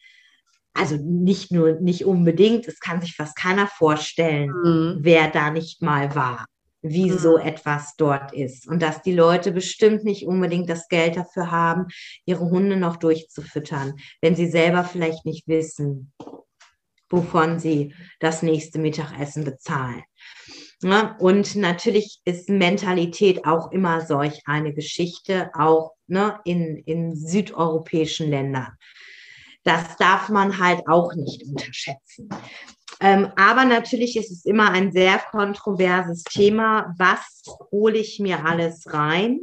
Also 0.75 0.97
nicht 0.97 1.51
nur, 1.51 1.81
nicht 1.81 2.05
unbedingt, 2.05 2.67
es 2.69 2.81
kann 2.81 3.01
sich 3.01 3.15
fast 3.15 3.37
keiner 3.37 3.67
vorstellen, 3.67 4.51
mhm. 4.51 4.99
wer 5.01 5.29
da 5.29 5.51
nicht 5.51 5.83
mal 5.83 6.15
war, 6.15 6.47
wie 6.81 7.11
mhm. 7.11 7.19
so 7.19 7.37
etwas 7.37 7.95
dort 7.97 8.33
ist. 8.33 8.69
Und 8.69 8.81
dass 8.81 9.03
die 9.03 9.15
Leute 9.15 9.53
bestimmt 9.53 10.05
nicht 10.05 10.27
unbedingt 10.27 10.71
das 10.71 10.89
Geld 10.89 11.17
dafür 11.17 11.51
haben, 11.51 11.89
ihre 12.25 12.49
Hunde 12.49 12.77
noch 12.77 12.97
durchzufüttern, 12.97 13.95
wenn 14.23 14.35
sie 14.35 14.47
selber 14.47 14.85
vielleicht 14.85 15.27
nicht 15.27 15.47
wissen, 15.47 16.13
wovon 17.12 17.61
sie 17.61 17.95
das 18.19 18.42
nächste 18.42 18.78
Mittagessen 18.78 19.45
bezahlen. 19.45 20.02
Ne? 20.83 21.14
Und 21.21 21.54
natürlich 21.54 22.21
ist 22.25 22.49
Mentalität 22.49 23.47
auch 23.47 23.71
immer 23.71 24.00
solch 24.04 24.42
eine 24.47 24.75
Geschichte, 24.75 25.50
auch 25.54 25.92
ne, 26.09 26.40
in, 26.45 26.78
in 26.78 27.14
südeuropäischen 27.14 28.31
Ländern. 28.31 28.73
Das 29.62 29.97
darf 29.97 30.28
man 30.28 30.59
halt 30.59 30.88
auch 30.88 31.14
nicht 31.14 31.45
unterschätzen. 31.47 32.28
Ähm, 33.00 33.28
aber 33.37 33.64
natürlich 33.64 34.16
ist 34.16 34.31
es 34.31 34.45
immer 34.45 34.71
ein 34.71 34.92
sehr 34.92 35.19
kontroverses 35.19 36.25
Thema. 36.25 36.95
Was 36.99 37.42
hole 37.71 37.99
ich 37.99 38.19
mir 38.19 38.45
alles 38.45 38.92
rein? 38.92 39.40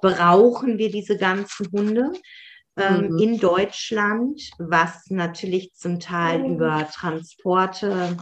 Brauchen 0.00 0.78
wir 0.78 0.90
diese 0.90 1.16
ganzen 1.16 1.70
Hunde? 1.72 2.12
Ähm, 2.80 3.10
mhm. 3.10 3.18
in 3.18 3.38
Deutschland, 3.38 4.50
was 4.58 5.10
natürlich 5.10 5.72
zum 5.74 6.00
Teil 6.00 6.40
mhm. 6.40 6.54
über 6.54 6.88
Transporte 6.92 8.16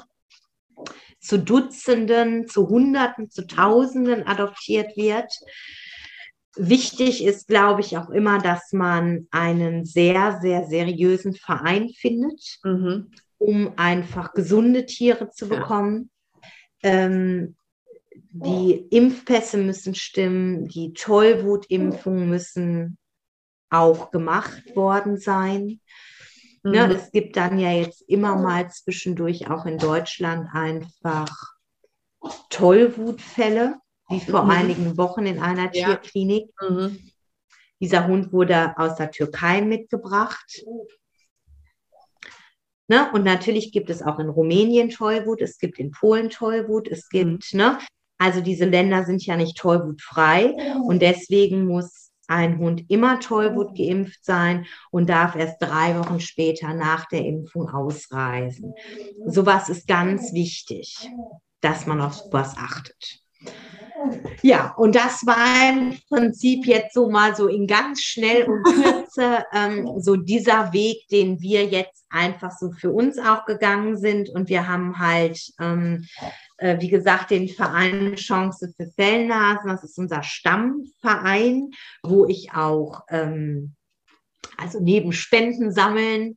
zu 1.20 1.38
Dutzenden, 1.38 2.46
zu 2.46 2.68
Hunderten, 2.68 3.30
zu 3.30 3.46
Tausenden 3.46 4.26
adoptiert 4.26 4.96
wird. 4.96 5.32
Wichtig 6.56 7.24
ist, 7.24 7.48
glaube 7.48 7.80
ich, 7.80 7.98
auch 7.98 8.10
immer, 8.10 8.38
dass 8.38 8.72
man 8.72 9.28
einen 9.30 9.84
sehr, 9.84 10.38
sehr 10.40 10.66
seriösen 10.66 11.34
Verein 11.34 11.88
findet, 11.90 12.58
mhm. 12.64 13.10
um 13.38 13.72
einfach 13.76 14.32
gesunde 14.32 14.86
Tiere 14.86 15.30
zu 15.30 15.48
bekommen. 15.48 16.10
Ja. 16.82 16.90
Ähm, 16.90 17.56
die 18.30 18.86
Impfpässe 18.90 19.58
müssen 19.58 19.94
stimmen, 19.94 20.68
die 20.68 20.92
Tollwutimpfungen 20.92 22.28
müssen 22.28 22.98
auch 23.70 24.10
gemacht 24.10 24.74
worden 24.74 25.18
sein. 25.18 25.80
Ne, 26.62 26.70
mhm. 26.70 26.74
Ja, 26.74 26.90
es 26.90 27.10
gibt 27.10 27.36
dann 27.36 27.58
ja 27.58 27.72
jetzt 27.72 28.02
immer 28.02 28.36
mal 28.36 28.70
zwischendurch 28.70 29.50
auch 29.50 29.66
in 29.66 29.78
Deutschland 29.78 30.48
einfach 30.52 31.28
Tollwutfälle, 32.50 33.76
wie 34.08 34.20
vor 34.20 34.44
mhm. 34.44 34.50
einigen 34.50 34.96
Wochen 34.98 35.26
in 35.26 35.40
einer 35.40 35.72
ja. 35.74 35.86
Tierklinik. 35.86 36.50
Mhm. 36.60 37.10
Dieser 37.80 38.08
Hund 38.08 38.32
wurde 38.32 38.76
aus 38.76 38.96
der 38.96 39.10
Türkei 39.10 39.60
mitgebracht. 39.60 40.64
Ne? 42.88 43.10
Und 43.12 43.24
natürlich 43.24 43.70
gibt 43.70 43.90
es 43.90 44.02
auch 44.02 44.18
in 44.18 44.30
Rumänien 44.30 44.88
Tollwut, 44.90 45.42
es 45.42 45.58
gibt 45.58 45.78
in 45.78 45.90
Polen 45.90 46.30
Tollwut, 46.30 46.88
es 46.88 47.08
gibt, 47.08 47.52
mhm. 47.52 47.58
ne? 47.58 47.78
also 48.18 48.40
diese 48.40 48.64
Länder 48.64 49.04
sind 49.04 49.24
ja 49.24 49.36
nicht 49.36 49.56
tollwutfrei 49.58 50.56
und 50.84 51.00
deswegen 51.00 51.66
muss 51.66 52.07
ein 52.28 52.58
Hund 52.58 52.84
immer 52.88 53.18
Tollwut 53.18 53.76
geimpft 53.76 54.24
sein 54.24 54.66
und 54.90 55.08
darf 55.08 55.34
erst 55.34 55.60
drei 55.60 55.98
Wochen 55.98 56.20
später 56.20 56.74
nach 56.74 57.06
der 57.06 57.24
Impfung 57.24 57.68
ausreisen. 57.68 58.74
Sowas 59.26 59.68
ist 59.68 59.88
ganz 59.88 60.32
wichtig, 60.32 61.10
dass 61.60 61.86
man 61.86 62.00
auf 62.00 62.14
sowas 62.14 62.54
achtet. 62.56 63.20
Ja, 64.42 64.74
und 64.76 64.94
das 64.94 65.26
war 65.26 65.70
im 65.70 65.98
Prinzip 66.08 66.66
jetzt 66.66 66.94
so 66.94 67.10
mal 67.10 67.34
so 67.34 67.48
in 67.48 67.66
ganz 67.66 68.00
schnell 68.00 68.44
und 68.44 68.62
Kürze 68.62 69.44
ähm, 69.52 70.00
so 70.00 70.16
dieser 70.16 70.72
Weg, 70.72 71.08
den 71.08 71.40
wir 71.40 71.64
jetzt 71.64 72.04
einfach 72.08 72.52
so 72.52 72.70
für 72.70 72.92
uns 72.92 73.18
auch 73.18 73.44
gegangen 73.44 73.96
sind. 73.96 74.28
Und 74.28 74.48
wir 74.48 74.68
haben 74.68 74.98
halt 74.98 75.40
ähm, 75.60 76.06
äh, 76.58 76.80
wie 76.80 76.88
gesagt, 76.88 77.30
den 77.30 77.48
Verein 77.48 78.14
Chance 78.16 78.72
für 78.76 78.86
Fellnasen. 78.86 79.68
Das 79.68 79.84
ist 79.84 79.98
unser 79.98 80.22
Stammverein, 80.22 81.70
wo 82.02 82.26
ich 82.26 82.52
auch, 82.52 83.02
ähm, 83.08 83.74
also 84.56 84.80
neben 84.80 85.12
Spenden 85.12 85.72
sammeln, 85.72 86.34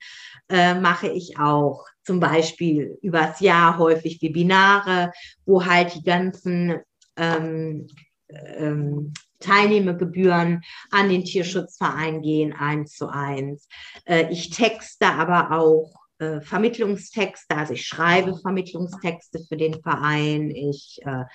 äh, 0.49 0.75
mache 0.75 1.07
ich 1.07 1.37
auch 1.39 1.85
zum 2.03 2.19
Beispiel 2.19 2.97
übers 3.01 3.39
Jahr 3.39 3.77
häufig 3.77 4.21
Webinare, 4.21 5.11
wo 5.45 5.65
halt 5.65 5.95
die 5.95 6.03
ganzen 6.03 6.79
ähm, 7.15 7.87
ähm, 8.29 9.13
Teilnehmergebühren 9.39 10.61
an 10.91 11.09
den 11.09 11.25
Tierschutzverein 11.25 12.21
gehen, 12.21 12.53
eins 12.53 12.93
zu 12.93 13.07
eins. 13.07 13.67
Äh, 14.05 14.31
ich 14.31 14.51
texte 14.51 15.07
aber 15.07 15.51
auch 15.51 16.00
äh, 16.21 16.41
Vermittlungstexte, 16.41 17.57
also 17.57 17.73
ich 17.73 17.85
schreibe 17.87 18.37
Vermittlungstexte 18.37 19.39
für 19.47 19.57
den 19.57 19.81
Verein, 19.81 20.51
ich 20.51 20.99
äh, 21.03 21.25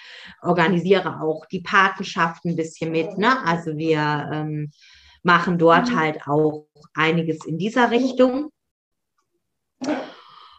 organisiere 0.43 1.21
auch 1.21 1.45
die 1.47 1.61
Patenschaften 1.61 2.51
ein 2.51 2.57
bisschen 2.57 2.93
mit. 2.93 3.19
Ne? 3.19 3.45
Also 3.45 3.77
wir 3.77 4.31
ähm, 4.33 4.71
machen 5.23 5.59
dort 5.59 5.91
mhm. 5.91 5.99
halt 5.99 6.27
auch 6.27 6.69
einiges 6.95 7.45
in 7.45 7.59
dieser 7.59 7.91
Richtung. 7.91 8.51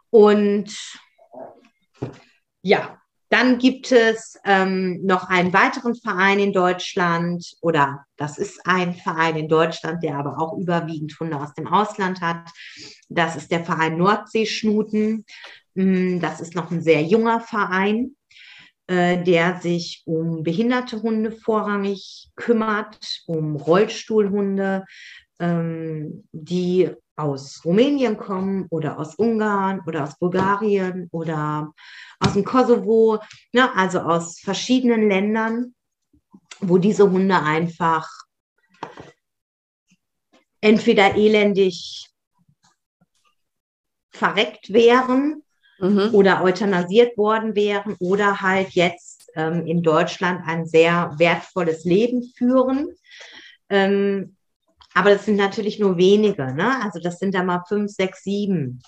Und 0.10 0.76
ja, 2.62 3.00
dann 3.30 3.58
gibt 3.58 3.92
es 3.92 4.38
ähm, 4.46 5.04
noch 5.04 5.30
einen 5.30 5.52
weiteren 5.52 5.96
Verein 5.96 6.40
in 6.40 6.54
Deutschland 6.54 7.46
oder 7.62 8.06
das 8.16 8.38
ist 8.38 8.62
ein 8.66 8.94
Verein 8.94 9.36
in 9.36 9.50
Deutschland, 9.50 10.02
der 10.02 10.18
aber 10.18 10.40
auch 10.40 10.58
überwiegend 10.58 11.14
Hunde 11.20 11.38
aus 11.38 11.54
dem 11.54 11.68
Ausland 11.68 12.22
hat. 12.22 12.50
Das 13.10 13.36
ist 13.36 13.52
der 13.52 13.66
Verein 13.66 13.98
Nordseeschnuten. 13.98 15.26
Mm, 15.76 16.20
das 16.20 16.40
ist 16.40 16.56
noch 16.56 16.72
ein 16.72 16.82
sehr 16.82 17.04
junger 17.04 17.42
Verein, 17.42 18.16
äh, 18.88 19.22
der 19.22 19.60
sich 19.60 20.04
um 20.06 20.44
behinderte 20.44 21.02
Hunde 21.02 21.32
vorrangig 21.32 22.30
kümmert, 22.36 23.24
um 23.26 23.58
Rollstuhlhunde, 23.58 24.86
ähm, 25.40 26.24
die 26.32 26.92
aus 27.18 27.66
Rumänien 27.66 28.16
kommen 28.16 28.68
oder 28.70 29.00
aus 29.00 29.16
Ungarn 29.16 29.82
oder 29.86 30.04
aus 30.04 30.18
Bulgarien 30.18 31.10
oder 31.12 31.74
aus 32.20 32.34
dem 32.34 32.46
Kosovo, 32.46 33.20
ne, 33.52 33.76
also 33.76 34.00
aus 34.00 34.40
verschiedenen 34.40 35.10
Ländern, 35.10 35.76
wo 36.60 36.78
diese 36.78 37.10
Hunde 37.10 37.42
einfach 37.42 38.08
entweder 40.62 41.16
elendig 41.16 42.08
verreckt 44.12 44.72
wären 44.72 45.44
mhm. 45.80 46.10
oder 46.14 46.44
euthanasiert 46.44 47.18
worden 47.18 47.56
wären 47.56 47.96
oder 48.00 48.42
halt 48.42 48.72
jetzt 48.72 49.30
ähm, 49.36 49.66
in 49.66 49.84
Deutschland 49.84 50.42
ein 50.46 50.66
sehr 50.66 51.14
wertvolles 51.18 51.84
Leben 51.84 52.24
führen. 52.36 52.90
Ähm, 53.70 54.37
aber 54.98 55.12
das 55.12 55.26
sind 55.26 55.36
natürlich 55.36 55.78
nur 55.80 55.98
wenige, 55.98 56.54
ne? 56.54 56.84
Also 56.84 57.00
das 57.00 57.20
sind 57.20 57.36
da 57.36 57.44
mal 57.44 57.62
fünf, 57.68 57.92
sechs, 57.92 58.24
sieben. 58.24 58.82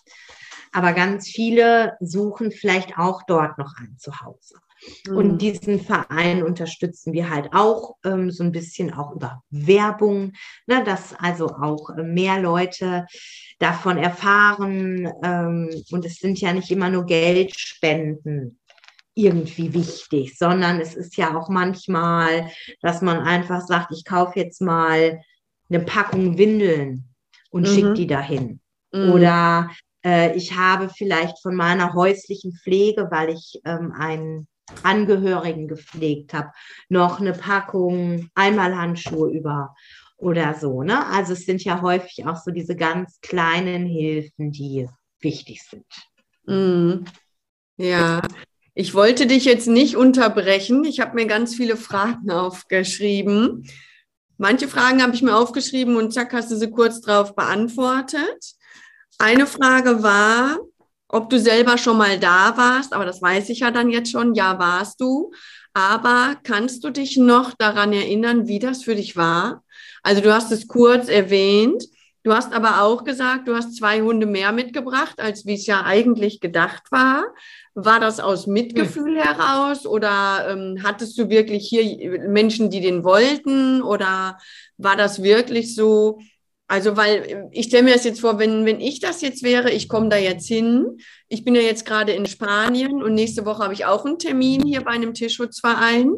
Aber 0.72 0.94
ganz 0.94 1.28
viele 1.28 1.98
suchen 2.00 2.52
vielleicht 2.52 2.98
auch 2.98 3.22
dort 3.28 3.60
noch 3.60 3.74
ein 3.78 3.96
Zuhause. 4.00 4.56
Mhm. 5.08 5.18
Und 5.18 5.38
diesen 5.40 5.80
Verein 5.80 6.42
unterstützen 6.42 7.14
wir 7.14 7.30
halt 7.30 7.50
auch 7.54 7.96
ähm, 8.04 8.32
so 8.32 8.44
ein 8.44 8.52
bisschen 8.52 8.92
auch 8.92 9.16
über 9.16 9.44
Werbung, 9.52 10.34
ne, 10.66 10.84
dass 10.84 11.14
also 11.14 11.48
auch 11.48 11.92
äh, 11.92 12.02
mehr 12.02 12.40
Leute 12.40 13.06
davon 13.60 13.98
erfahren. 13.98 15.12
Ähm, 15.24 15.70
und 15.92 16.06
es 16.06 16.16
sind 16.16 16.42
ja 16.42 16.54
nicht 16.54 16.72
immer 16.72 16.90
nur 16.90 17.06
Geldspenden 17.06 18.60
irgendwie 19.14 19.74
wichtig, 19.74 20.38
sondern 20.40 20.80
es 20.80 20.96
ist 20.96 21.18
ja 21.18 21.38
auch 21.38 21.50
manchmal, 21.50 22.50
dass 22.82 23.02
man 23.02 23.20
einfach 23.20 23.62
sagt, 23.62 23.92
ich 23.92 24.06
kaufe 24.06 24.40
jetzt 24.40 24.62
mal 24.62 25.20
eine 25.70 25.84
Packung 25.84 26.38
Windeln 26.38 27.06
und 27.52 27.64
mhm. 27.64 27.74
schicke 27.74 27.94
die 27.94 28.08
dahin. 28.08 28.60
Mhm. 28.92 29.12
Oder 29.12 29.70
äh, 30.04 30.36
ich 30.36 30.56
habe 30.56 30.90
vielleicht 30.90 31.42
von 31.42 31.56
meiner 31.56 31.94
häuslichen 31.94 32.54
Pflege, 32.54 33.08
weil 33.12 33.30
ich 33.30 33.62
ähm, 33.66 33.94
einen 33.98 34.48
Angehörigen 34.84 35.68
gepflegt 35.68 36.34
habe, 36.34 36.52
noch 36.90 37.20
eine 37.20 37.34
Packung 37.34 38.30
Einmalhandschuhe 38.36 39.32
über 39.32 39.76
oder 40.18 40.54
so. 40.54 40.84
Ne? 40.84 41.06
Also 41.08 41.34
es 41.34 41.46
sind 41.46 41.64
ja 41.64 41.82
häufig 41.82 42.26
auch 42.26 42.36
so 42.36 42.52
diese 42.52 42.76
ganz 42.76 43.20
kleinen 43.22 43.86
Hilfen, 43.86 44.52
die 44.52 44.88
wichtig 45.22 45.64
sind. 45.64 45.86
Mhm. 46.46 47.06
Ja, 47.78 48.22
ich 48.74 48.94
wollte 48.94 49.28
dich 49.28 49.46
jetzt 49.46 49.68
nicht 49.68 49.96
unterbrechen. 49.96 50.84
Ich 50.84 51.00
habe 51.00 51.16
mir 51.16 51.26
ganz 51.26 51.56
viele 51.56 51.78
Fragen 51.78 52.30
aufgeschrieben. 52.32 53.66
Manche 54.42 54.70
Fragen 54.70 55.04
habe 55.04 55.14
ich 55.14 55.22
mir 55.22 55.36
aufgeschrieben 55.36 55.98
und 55.98 56.14
zack, 56.14 56.32
hast 56.32 56.50
du 56.50 56.56
sie 56.56 56.72
kurz 56.72 57.02
drauf 57.02 57.36
beantwortet. 57.36 58.54
Eine 59.18 59.46
Frage 59.46 60.02
war, 60.02 60.60
ob 61.10 61.30
du 61.30 61.38
selber 61.38 61.78
schon 61.78 61.98
mal 61.98 62.18
da 62.18 62.56
warst, 62.56 62.94
aber 62.94 63.06
das 63.06 63.22
weiß 63.22 63.50
ich 63.50 63.60
ja 63.60 63.70
dann 63.70 63.90
jetzt 63.90 64.12
schon. 64.12 64.34
Ja, 64.36 64.58
warst 64.58 65.02
du. 65.02 65.34
Aber 65.74 66.38
kannst 66.44 66.86
du 66.86 66.90
dich 66.90 67.18
noch 67.18 67.54
daran 67.54 67.92
erinnern, 67.92 68.48
wie 68.48 68.60
das 68.60 68.84
für 68.84 68.96
dich 68.96 69.18
war? 69.18 69.62
Also 70.04 70.22
du 70.22 70.34
hast 70.34 70.54
es 70.54 70.70
kurz 70.70 71.10
erwähnt. 71.10 71.84
Du 72.24 72.34
hast 72.34 72.54
aber 72.54 72.82
auch 72.84 73.04
gesagt, 73.06 73.48
du 73.48 73.56
hast 73.56 73.78
zwei 73.78 74.02
Hunde 74.02 74.26
mehr 74.26 74.52
mitgebracht, 74.52 75.20
als 75.20 75.46
wie 75.46 75.54
es 75.54 75.66
ja 75.66 75.84
eigentlich 75.86 76.42
gedacht 76.42 76.92
war. 76.92 77.26
War 77.76 78.00
das 78.00 78.20
aus 78.20 78.46
Mitgefühl 78.46 79.18
hm. 79.18 79.24
heraus 79.24 79.86
oder 79.86 80.50
ähm, 80.50 80.80
hattest 80.84 81.18
du 81.18 81.30
wirklich 81.30 81.68
hier 81.68 82.20
Menschen, 82.28 82.70
die 82.70 82.82
den 82.82 83.04
wollten 83.04 83.82
oder 83.82 84.38
war 84.78 84.98
das 84.98 85.24
wirklich 85.24 85.76
so? 85.76 86.20
Also, 86.68 86.96
weil 86.96 87.50
ich 87.52 87.66
stelle 87.66 87.84
mir 87.84 87.94
das 87.94 88.04
jetzt 88.04 88.22
vor, 88.22 88.38
wenn, 88.38 88.64
wenn 88.64 88.80
ich 88.80 89.00
das 89.00 89.22
jetzt 89.22 89.42
wäre, 89.42 89.72
ich 89.72 89.90
komme 89.90 90.10
da 90.10 90.18
jetzt 90.18 90.48
hin. 90.48 90.98
Ich 91.28 91.44
bin 91.44 91.56
ja 91.56 91.62
jetzt 91.62 91.84
gerade 91.84 92.12
in 92.12 92.28
Spanien 92.28 93.02
und 93.02 93.16
nächste 93.16 93.44
Woche 93.46 93.64
habe 93.64 93.74
ich 93.74 93.86
auch 93.86 94.06
einen 94.06 94.20
Termin 94.20 94.64
hier 94.64 94.82
bei 94.82 94.92
einem 94.92 95.16
Tierschutzverein. 95.16 96.14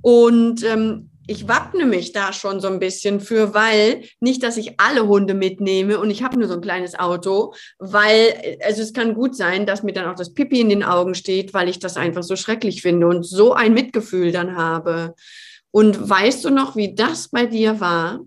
Und 0.00 0.64
ähm, 0.64 1.11
ich 1.26 1.46
wappne 1.48 1.86
mich 1.86 2.12
da 2.12 2.32
schon 2.32 2.60
so 2.60 2.68
ein 2.68 2.78
bisschen 2.78 3.20
für, 3.20 3.54
weil 3.54 4.02
nicht, 4.20 4.42
dass 4.42 4.56
ich 4.56 4.80
alle 4.80 5.06
Hunde 5.06 5.34
mitnehme 5.34 5.98
und 5.98 6.10
ich 6.10 6.22
habe 6.22 6.38
nur 6.38 6.48
so 6.48 6.54
ein 6.54 6.60
kleines 6.60 6.98
Auto, 6.98 7.54
weil 7.78 8.58
also 8.64 8.82
es 8.82 8.92
kann 8.92 9.14
gut 9.14 9.36
sein, 9.36 9.66
dass 9.66 9.82
mir 9.82 9.92
dann 9.92 10.08
auch 10.08 10.16
das 10.16 10.34
Pipi 10.34 10.60
in 10.60 10.68
den 10.68 10.82
Augen 10.82 11.14
steht, 11.14 11.54
weil 11.54 11.68
ich 11.68 11.78
das 11.78 11.96
einfach 11.96 12.22
so 12.22 12.36
schrecklich 12.36 12.82
finde 12.82 13.06
und 13.06 13.24
so 13.24 13.52
ein 13.52 13.74
Mitgefühl 13.74 14.32
dann 14.32 14.56
habe. 14.56 15.14
Und 15.70 16.08
weißt 16.08 16.44
du 16.44 16.50
noch, 16.50 16.76
wie 16.76 16.94
das 16.94 17.28
bei 17.28 17.46
dir 17.46 17.80
war? 17.80 18.20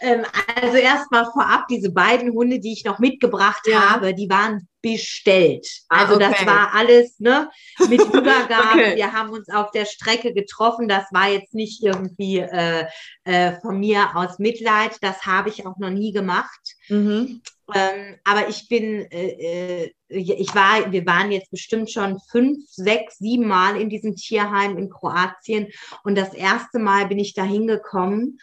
Ähm, 0.00 0.24
also 0.60 0.76
erstmal 0.76 1.24
vorab, 1.26 1.66
diese 1.68 1.92
beiden 1.92 2.32
Hunde, 2.32 2.60
die 2.60 2.72
ich 2.72 2.84
noch 2.84 2.98
mitgebracht 2.98 3.66
ja. 3.66 3.90
habe, 3.90 4.14
die 4.14 4.28
waren 4.28 4.68
bestellt. 4.82 5.66
Ah, 5.88 6.02
also 6.02 6.14
okay. 6.14 6.28
das 6.30 6.46
war 6.46 6.74
alles 6.74 7.18
ne, 7.20 7.50
mit 7.88 8.00
Übergabe. 8.14 8.70
okay. 8.72 8.96
Wir 8.96 9.12
haben 9.12 9.30
uns 9.30 9.48
auf 9.48 9.70
der 9.70 9.84
Strecke 9.84 10.32
getroffen. 10.32 10.88
Das 10.88 11.04
war 11.12 11.28
jetzt 11.28 11.54
nicht 11.54 11.82
irgendwie 11.82 12.38
äh, 12.38 12.86
äh, 13.24 13.60
von 13.60 13.78
mir 13.78 14.16
aus 14.16 14.38
Mitleid. 14.38 14.96
Das 15.02 15.26
habe 15.26 15.48
ich 15.48 15.66
auch 15.66 15.76
noch 15.78 15.90
nie 15.90 16.12
gemacht. 16.12 16.76
Mhm. 16.88 17.42
Ähm, 17.72 18.16
aber 18.24 18.48
ich 18.48 18.68
bin, 18.68 19.06
äh, 19.10 19.84
äh 19.84 19.92
ich 20.08 20.54
war, 20.56 20.90
wir 20.90 21.06
waren 21.06 21.30
jetzt 21.30 21.52
bestimmt 21.52 21.90
schon 21.90 22.18
fünf, 22.30 22.64
sechs, 22.66 23.18
sieben 23.18 23.46
Mal 23.46 23.80
in 23.80 23.88
diesem 23.88 24.16
Tierheim 24.16 24.76
in 24.76 24.90
Kroatien. 24.90 25.68
Und 26.02 26.18
das 26.18 26.34
erste 26.34 26.80
Mal 26.80 27.06
bin 27.06 27.20
ich 27.20 27.34
da 27.34 27.44
hingekommen 27.44 28.40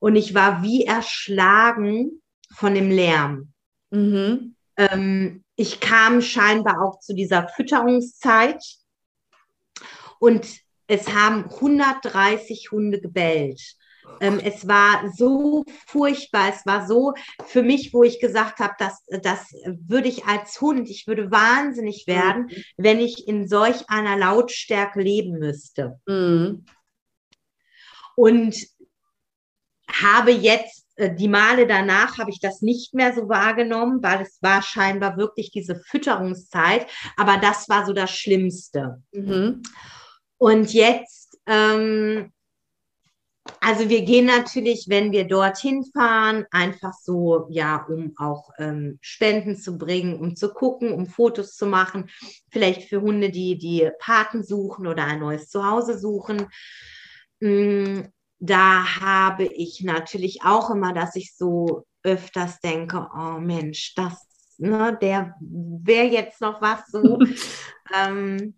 und 0.00 0.16
ich 0.16 0.34
war 0.34 0.62
wie 0.62 0.84
erschlagen 0.84 2.20
von 2.52 2.74
dem 2.74 2.90
Lärm. 2.90 3.52
Mhm. 3.90 4.56
Ähm, 4.76 5.44
ich 5.54 5.78
kam 5.80 6.22
scheinbar 6.22 6.82
auch 6.82 6.98
zu 7.00 7.14
dieser 7.14 7.48
Fütterungszeit 7.48 8.64
und 10.18 10.46
es 10.86 11.14
haben 11.14 11.44
130 11.44 12.70
Hunde 12.72 13.00
gebellt. 13.00 13.60
Ähm, 14.20 14.40
es 14.42 14.66
war 14.66 15.12
so 15.16 15.64
furchtbar, 15.86 16.48
es 16.48 16.66
war 16.66 16.86
so 16.86 17.14
für 17.46 17.62
mich, 17.62 17.92
wo 17.94 18.02
ich 18.02 18.20
gesagt 18.20 18.58
habe, 18.58 18.74
dass 18.78 19.04
das 19.22 19.52
würde 19.86 20.08
ich 20.08 20.24
als 20.24 20.60
Hund, 20.60 20.88
ich 20.90 21.06
würde 21.06 21.30
wahnsinnig 21.30 22.06
werden, 22.06 22.46
mhm. 22.46 22.64
wenn 22.76 22.98
ich 22.98 23.28
in 23.28 23.46
solch 23.46 23.88
einer 23.88 24.16
Lautstärke 24.16 25.00
leben 25.00 25.38
müsste. 25.38 26.00
Mhm. 26.06 26.64
Und 28.16 28.56
habe 30.02 30.30
jetzt 30.30 30.86
äh, 31.00 31.14
die 31.14 31.28
Male 31.28 31.66
danach 31.66 32.18
habe 32.18 32.30
ich 32.30 32.40
das 32.40 32.62
nicht 32.62 32.94
mehr 32.94 33.14
so 33.14 33.28
wahrgenommen, 33.28 34.02
weil 34.02 34.22
es 34.22 34.38
war 34.42 34.62
scheinbar 34.62 35.16
wirklich 35.16 35.50
diese 35.50 35.76
Fütterungszeit. 35.76 36.86
Aber 37.16 37.38
das 37.38 37.68
war 37.68 37.86
so 37.86 37.92
das 37.92 38.10
Schlimmste. 38.10 39.02
Mhm. 39.12 39.62
Und 40.36 40.72
jetzt, 40.72 41.38
ähm, 41.46 42.32
also 43.60 43.88
wir 43.88 44.02
gehen 44.02 44.26
natürlich, 44.26 44.86
wenn 44.88 45.12
wir 45.12 45.24
dorthin 45.24 45.84
fahren, 45.84 46.44
einfach 46.50 46.92
so, 46.92 47.46
ja, 47.50 47.84
um 47.88 48.12
auch 48.16 48.50
ähm, 48.58 48.98
Spenden 49.00 49.56
zu 49.56 49.78
bringen, 49.78 50.18
um 50.18 50.36
zu 50.36 50.52
gucken, 50.52 50.92
um 50.92 51.06
Fotos 51.06 51.56
zu 51.56 51.66
machen, 51.66 52.10
vielleicht 52.50 52.88
für 52.88 53.00
Hunde, 53.00 53.30
die 53.30 53.58
die 53.58 53.90
Paten 53.98 54.44
suchen 54.44 54.86
oder 54.86 55.04
ein 55.04 55.20
neues 55.20 55.48
Zuhause 55.48 55.98
suchen. 55.98 56.48
Mm, 57.40 58.02
da 58.40 59.00
habe 59.00 59.44
ich 59.44 59.82
natürlich 59.82 60.42
auch 60.42 60.70
immer, 60.70 60.92
dass 60.92 61.14
ich 61.14 61.36
so 61.36 61.84
öfters 62.02 62.58
denke, 62.60 63.06
oh 63.14 63.38
Mensch, 63.38 63.94
das, 63.94 64.26
ne, 64.56 64.98
der 65.00 65.34
wäre 65.40 66.06
jetzt 66.06 66.40
noch 66.40 66.60
was 66.62 66.86
so. 66.90 67.18
ähm, 67.94 68.54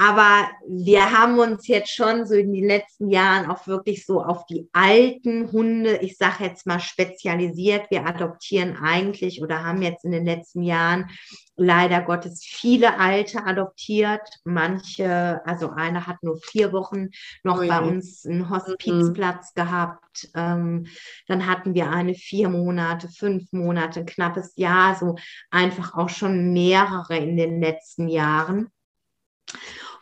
Aber 0.00 0.48
wir 0.66 1.12
haben 1.12 1.38
uns 1.38 1.68
jetzt 1.68 1.94
schon 1.94 2.24
so 2.24 2.32
in 2.32 2.54
den 2.54 2.66
letzten 2.66 3.10
Jahren 3.10 3.50
auch 3.50 3.66
wirklich 3.66 4.06
so 4.06 4.22
auf 4.22 4.46
die 4.46 4.66
alten 4.72 5.52
Hunde, 5.52 5.98
ich 5.98 6.16
sage 6.16 6.44
jetzt 6.44 6.66
mal 6.66 6.80
spezialisiert. 6.80 7.90
Wir 7.90 8.06
adoptieren 8.06 8.78
eigentlich 8.82 9.42
oder 9.42 9.62
haben 9.62 9.82
jetzt 9.82 10.06
in 10.06 10.12
den 10.12 10.24
letzten 10.24 10.62
Jahren 10.62 11.10
leider 11.54 12.00
Gottes 12.00 12.42
viele 12.42 12.98
Alte 12.98 13.44
adoptiert. 13.44 14.26
Manche, 14.44 15.42
also 15.44 15.68
eine 15.68 16.06
hat 16.06 16.16
nur 16.22 16.38
vier 16.38 16.72
Wochen 16.72 17.08
noch 17.44 17.62
oh 17.62 17.68
bei 17.68 17.80
uns 17.80 18.24
einen 18.24 18.48
Hospizplatz 18.48 19.52
mhm. 19.54 19.60
gehabt. 19.60 20.30
Ähm, 20.34 20.86
dann 21.28 21.46
hatten 21.46 21.74
wir 21.74 21.90
eine 21.90 22.14
vier 22.14 22.48
Monate, 22.48 23.10
fünf 23.10 23.52
Monate, 23.52 24.00
ein 24.00 24.06
knappes 24.06 24.54
Jahr, 24.56 24.96
so 24.96 25.16
einfach 25.50 25.92
auch 25.92 26.08
schon 26.08 26.54
mehrere 26.54 27.18
in 27.18 27.36
den 27.36 27.60
letzten 27.60 28.08
Jahren. 28.08 28.70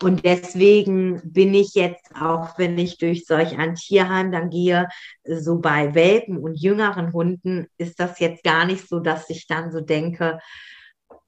Und 0.01 0.25
deswegen 0.25 1.21
bin 1.25 1.55
ich 1.55 1.75
jetzt 1.75 2.15
auch, 2.15 2.57
wenn 2.57 2.79
ich 2.79 2.99
durch 2.99 3.27
solch 3.27 3.59
ein 3.59 3.75
Tierheim 3.75 4.31
dann 4.31 4.49
gehe, 4.49 4.89
so 5.25 5.59
bei 5.59 5.95
Welpen 5.95 6.39
und 6.39 6.55
jüngeren 6.55 7.13
Hunden, 7.13 7.67
ist 7.79 7.99
das 7.99 8.21
jetzt 8.21 8.45
gar 8.45 8.65
nicht 8.65 8.89
so, 8.89 9.01
dass 9.01 9.29
ich 9.29 9.47
dann 9.49 9.73
so 9.73 9.81
denke, 9.81 10.39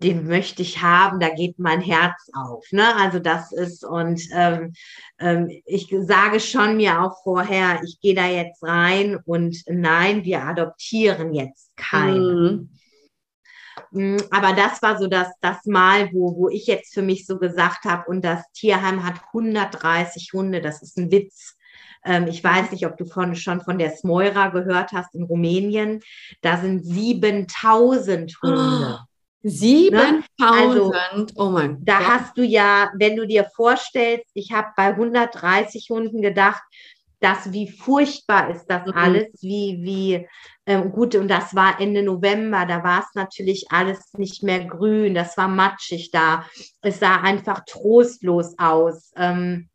den 0.03 0.27
möchte 0.27 0.63
ich 0.63 0.83
haben, 0.83 1.21
da 1.21 1.29
geht 1.29 1.59
mein 1.59 1.81
Herz 1.81 2.31
auf. 2.33 2.65
Ne? 2.71 2.95
Also 2.97 3.19
das 3.19 3.53
ist, 3.53 3.85
und 3.85 4.21
ähm, 4.33 4.73
ähm, 5.19 5.51
ich 5.67 5.95
sage 6.03 6.41
schon 6.41 6.77
mir 6.77 7.03
auch 7.03 7.23
vorher, 7.23 7.81
ich 7.85 8.01
gehe 8.01 8.15
da 8.15 8.27
jetzt 8.27 8.63
rein 8.63 9.19
und 9.25 9.63
nein, 9.67 10.25
wir 10.25 10.45
adoptieren 10.45 11.35
jetzt 11.35 11.77
keinen. 11.77 12.43
Mhm. 12.43 12.80
Mm, 13.91 14.17
aber 14.31 14.53
das 14.53 14.83
war 14.83 14.99
so 14.99 15.07
das, 15.07 15.29
das 15.41 15.65
Mal, 15.67 16.11
wo, 16.13 16.37
wo 16.37 16.49
ich 16.49 16.67
jetzt 16.67 16.95
für 16.95 17.03
mich 17.03 17.27
so 17.27 17.39
gesagt 17.39 17.85
habe, 17.85 18.09
und 18.09 18.25
das 18.25 18.43
Tierheim 18.53 19.05
hat 19.05 19.17
130 19.33 20.31
Hunde, 20.33 20.61
das 20.61 20.83
ist 20.83 20.97
ein 20.97 21.11
Witz. 21.11 21.57
Ähm, 22.05 22.27
ich 22.29 22.43
weiß 22.43 22.71
nicht, 22.71 22.87
ob 22.87 22.97
du 22.97 23.05
von, 23.05 23.35
schon 23.35 23.61
von 23.61 23.79
der 23.79 23.91
Smoira 23.91 24.49
gehört 24.49 24.93
hast 24.93 25.15
in 25.15 25.25
Rumänien. 25.25 26.01
Da 26.41 26.59
sind 26.59 26.85
7000 26.85 28.37
Hunde. 28.43 28.99
Oh. 29.01 29.05
7000, 29.43 29.93
ne? 29.93 30.23
also, 30.39 30.93
oh 31.37 31.51
mein 31.51 31.77
Gott. 31.77 31.79
Da 31.85 31.99
hast 32.01 32.37
du 32.37 32.43
ja, 32.43 32.91
wenn 32.99 33.17
du 33.17 33.27
dir 33.27 33.47
vorstellst, 33.57 34.27
ich 34.35 34.53
habe 34.53 34.69
bei 34.77 34.89
130 34.89 35.89
Hunden 35.89 36.21
gedacht, 36.21 36.63
dass 37.21 37.53
wie 37.53 37.71
furchtbar 37.71 38.51
ist 38.51 38.67
das 38.67 38.87
mhm. 38.87 38.93
alles, 38.95 39.29
wie, 39.43 39.79
wie 39.83 40.29
ähm, 40.67 40.91
gut, 40.91 41.15
und 41.15 41.29
das 41.29 41.55
war 41.55 41.81
Ende 41.81 42.03
November, 42.03 42.67
da 42.67 42.83
war 42.83 43.01
es 43.01 43.15
natürlich 43.15 43.67
alles 43.71 44.13
nicht 44.15 44.43
mehr 44.43 44.65
grün, 44.65 45.15
das 45.15 45.37
war 45.37 45.49
matschig 45.49 46.11
da, 46.11 46.45
es 46.83 46.99
sah 46.99 47.21
einfach 47.21 47.65
trostlos 47.67 48.55
aus. 48.59 49.13
Ähm, 49.17 49.69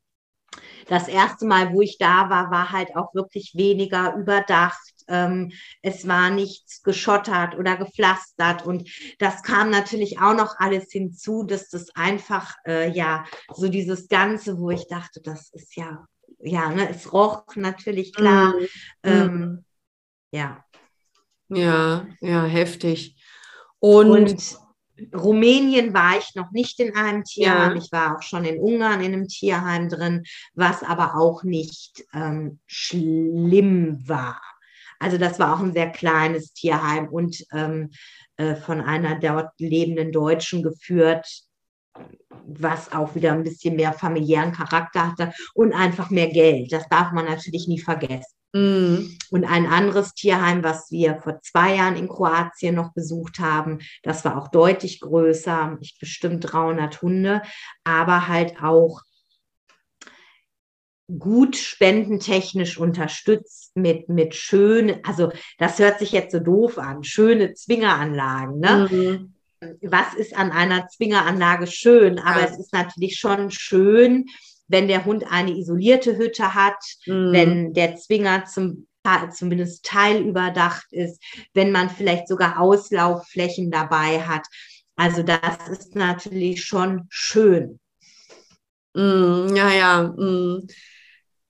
das 0.87 1.07
erste 1.07 1.45
Mal, 1.45 1.73
wo 1.73 1.81
ich 1.81 1.97
da 1.97 2.29
war, 2.29 2.51
war 2.51 2.71
halt 2.71 2.95
auch 2.95 3.13
wirklich 3.13 3.53
weniger 3.55 4.15
überdacht. 4.15 4.79
Ähm, 5.07 5.51
es 5.81 6.07
war 6.07 6.29
nichts 6.29 6.83
geschottert 6.83 7.57
oder 7.57 7.75
gepflastert. 7.75 8.65
Und 8.65 8.89
das 9.19 9.43
kam 9.43 9.69
natürlich 9.69 10.19
auch 10.19 10.35
noch 10.35 10.55
alles 10.59 10.91
hinzu, 10.91 11.43
dass 11.43 11.69
das 11.69 11.89
einfach, 11.95 12.55
äh, 12.65 12.89
ja, 12.91 13.25
so 13.53 13.67
dieses 13.67 14.07
Ganze, 14.07 14.59
wo 14.59 14.69
ich 14.69 14.87
dachte, 14.87 15.21
das 15.21 15.49
ist 15.51 15.75
ja 15.75 16.05
ja, 16.45 16.69
ne, 16.69 16.89
es 16.89 17.11
roch 17.11 17.43
natürlich 17.55 18.13
klar. 18.13 18.53
Mhm. 18.53 18.67
Ähm, 19.03 19.65
ja. 20.31 20.63
Ja, 21.49 22.07
ja, 22.21 22.45
heftig. 22.45 23.15
Und, 23.79 24.09
und, 24.09 24.57
Rumänien 25.13 25.93
war 25.93 26.17
ich 26.17 26.35
noch 26.35 26.51
nicht 26.51 26.79
in 26.79 26.95
einem 26.95 27.23
Tierheim. 27.23 27.75
Ja. 27.75 27.77
Ich 27.77 27.91
war 27.91 28.15
auch 28.15 28.21
schon 28.21 28.45
in 28.45 28.59
Ungarn 28.59 29.01
in 29.01 29.13
einem 29.13 29.27
Tierheim 29.27 29.89
drin, 29.89 30.23
was 30.53 30.83
aber 30.83 31.15
auch 31.15 31.43
nicht 31.43 32.05
ähm, 32.13 32.59
schlimm 32.65 34.07
war. 34.07 34.41
Also 34.99 35.17
das 35.17 35.37
war 35.37 35.53
auch 35.53 35.59
ein 35.59 35.73
sehr 35.73 35.89
kleines 35.89 36.53
Tierheim 36.53 37.09
und 37.09 37.43
ähm, 37.51 37.91
äh, 38.37 38.55
von 38.55 38.81
einer 38.81 39.19
dort 39.19 39.51
lebenden 39.59 40.11
Deutschen 40.11 40.63
geführt, 40.63 41.27
was 42.47 42.91
auch 42.91 43.15
wieder 43.15 43.33
ein 43.33 43.43
bisschen 43.43 43.75
mehr 43.75 43.93
familiären 43.93 44.51
Charakter 44.51 45.07
hatte 45.07 45.33
und 45.53 45.73
einfach 45.73 46.09
mehr 46.09 46.27
Geld. 46.27 46.71
Das 46.71 46.87
darf 46.89 47.11
man 47.11 47.25
natürlich 47.25 47.67
nie 47.67 47.79
vergessen. 47.79 48.35
Mm. 48.53 49.17
Und 49.31 49.43
ein 49.43 49.65
anderes 49.65 50.13
Tierheim, 50.13 50.63
was 50.63 50.91
wir 50.91 51.17
vor 51.17 51.41
zwei 51.41 51.75
Jahren 51.75 51.97
in 51.97 52.07
Kroatien 52.07 52.75
noch 52.75 52.93
besucht 52.93 53.39
haben, 53.39 53.79
das 54.03 54.23
war 54.23 54.37
auch 54.37 54.47
deutlich 54.47 55.01
größer, 55.01 55.77
ich 55.81 55.97
bestimmt 55.99 56.51
300 56.51 57.01
Hunde, 57.01 57.41
aber 57.83 58.27
halt 58.27 58.61
auch 58.61 59.01
gut 61.19 61.55
spendentechnisch 61.55 62.79
unterstützt 62.79 63.75
mit, 63.75 64.09
mit 64.09 64.33
schönen, 64.33 65.01
also 65.03 65.31
das 65.59 65.77
hört 65.77 65.99
sich 65.99 66.13
jetzt 66.13 66.31
so 66.31 66.39
doof 66.39 66.79
an, 66.79 67.03
schöne 67.03 67.53
Zwingeranlagen, 67.53 68.59
ne? 68.59 68.87
Mhm 68.89 69.34
was 69.81 70.13
ist 70.15 70.35
an 70.35 70.51
einer 70.51 70.87
Zwingeranlage 70.87 71.67
schön, 71.67 72.19
aber 72.19 72.41
ja. 72.41 72.47
es 72.47 72.59
ist 72.59 72.73
natürlich 72.73 73.17
schon 73.17 73.51
schön, 73.51 74.25
wenn 74.67 74.87
der 74.87 75.05
Hund 75.05 75.25
eine 75.29 75.51
isolierte 75.51 76.17
Hütte 76.17 76.53
hat, 76.53 76.83
mhm. 77.05 77.31
wenn 77.31 77.73
der 77.73 77.95
Zwinger 77.95 78.45
zum 78.45 78.87
zumindest 79.31 79.85
teilüberdacht 79.85 80.91
ist, 80.91 81.21
wenn 81.53 81.71
man 81.71 81.91
vielleicht 81.91 82.27
sogar 82.27 82.59
Auslaufflächen 82.59 83.69
dabei 83.69 84.21
hat. 84.21 84.47
Also 84.95 85.23
das 85.23 85.69
ist 85.69 85.95
natürlich 85.95 86.63
schon 86.63 87.05
schön. 87.09 87.79
Mm, 88.95 89.55
ja, 89.55 89.71
ja. 89.71 90.03
Mm. 90.03 90.67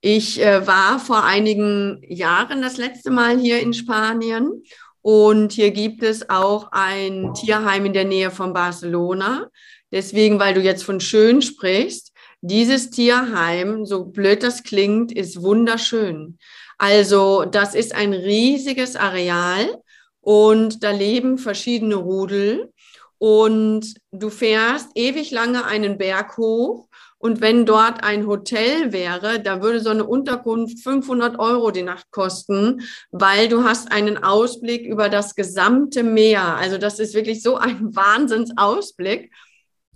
Ich 0.00 0.40
äh, 0.40 0.66
war 0.66 0.98
vor 0.98 1.24
einigen 1.24 2.02
Jahren 2.06 2.60
das 2.60 2.76
letzte 2.76 3.10
Mal 3.10 3.38
hier 3.38 3.60
in 3.60 3.72
Spanien 3.72 4.62
und 5.06 5.52
hier 5.52 5.70
gibt 5.70 6.02
es 6.02 6.30
auch 6.30 6.72
ein 6.72 7.32
Tierheim 7.32 7.86
in 7.86 7.92
der 7.92 8.04
Nähe 8.04 8.32
von 8.32 8.52
Barcelona. 8.52 9.46
Deswegen, 9.92 10.40
weil 10.40 10.52
du 10.52 10.60
jetzt 10.60 10.82
von 10.82 10.98
schön 10.98 11.42
sprichst, 11.42 12.12
dieses 12.40 12.90
Tierheim, 12.90 13.86
so 13.86 14.06
blöd 14.06 14.42
das 14.42 14.64
klingt, 14.64 15.12
ist 15.12 15.40
wunderschön. 15.40 16.38
Also 16.76 17.44
das 17.44 17.76
ist 17.76 17.94
ein 17.94 18.14
riesiges 18.14 18.96
Areal 18.96 19.80
und 20.22 20.82
da 20.82 20.90
leben 20.90 21.38
verschiedene 21.38 21.94
Rudel 21.94 22.72
und 23.18 23.94
du 24.10 24.28
fährst 24.28 24.88
ewig 24.96 25.30
lange 25.30 25.66
einen 25.66 25.98
Berg 25.98 26.36
hoch 26.36 26.85
und 27.18 27.40
wenn 27.40 27.64
dort 27.64 28.04
ein 28.04 28.26
Hotel 28.26 28.92
wäre, 28.92 29.40
da 29.40 29.62
würde 29.62 29.80
so 29.80 29.90
eine 29.90 30.04
Unterkunft 30.04 30.82
500 30.82 31.38
Euro 31.38 31.70
die 31.70 31.82
Nacht 31.82 32.10
kosten, 32.10 32.82
weil 33.10 33.48
du 33.48 33.64
hast 33.64 33.90
einen 33.90 34.22
Ausblick 34.22 34.84
über 34.86 35.08
das 35.08 35.34
gesamte 35.34 36.02
Meer. 36.02 36.56
Also 36.56 36.76
das 36.76 36.98
ist 36.98 37.14
wirklich 37.14 37.42
so 37.42 37.56
ein 37.56 37.78
Wahnsinnsausblick. 37.96 39.32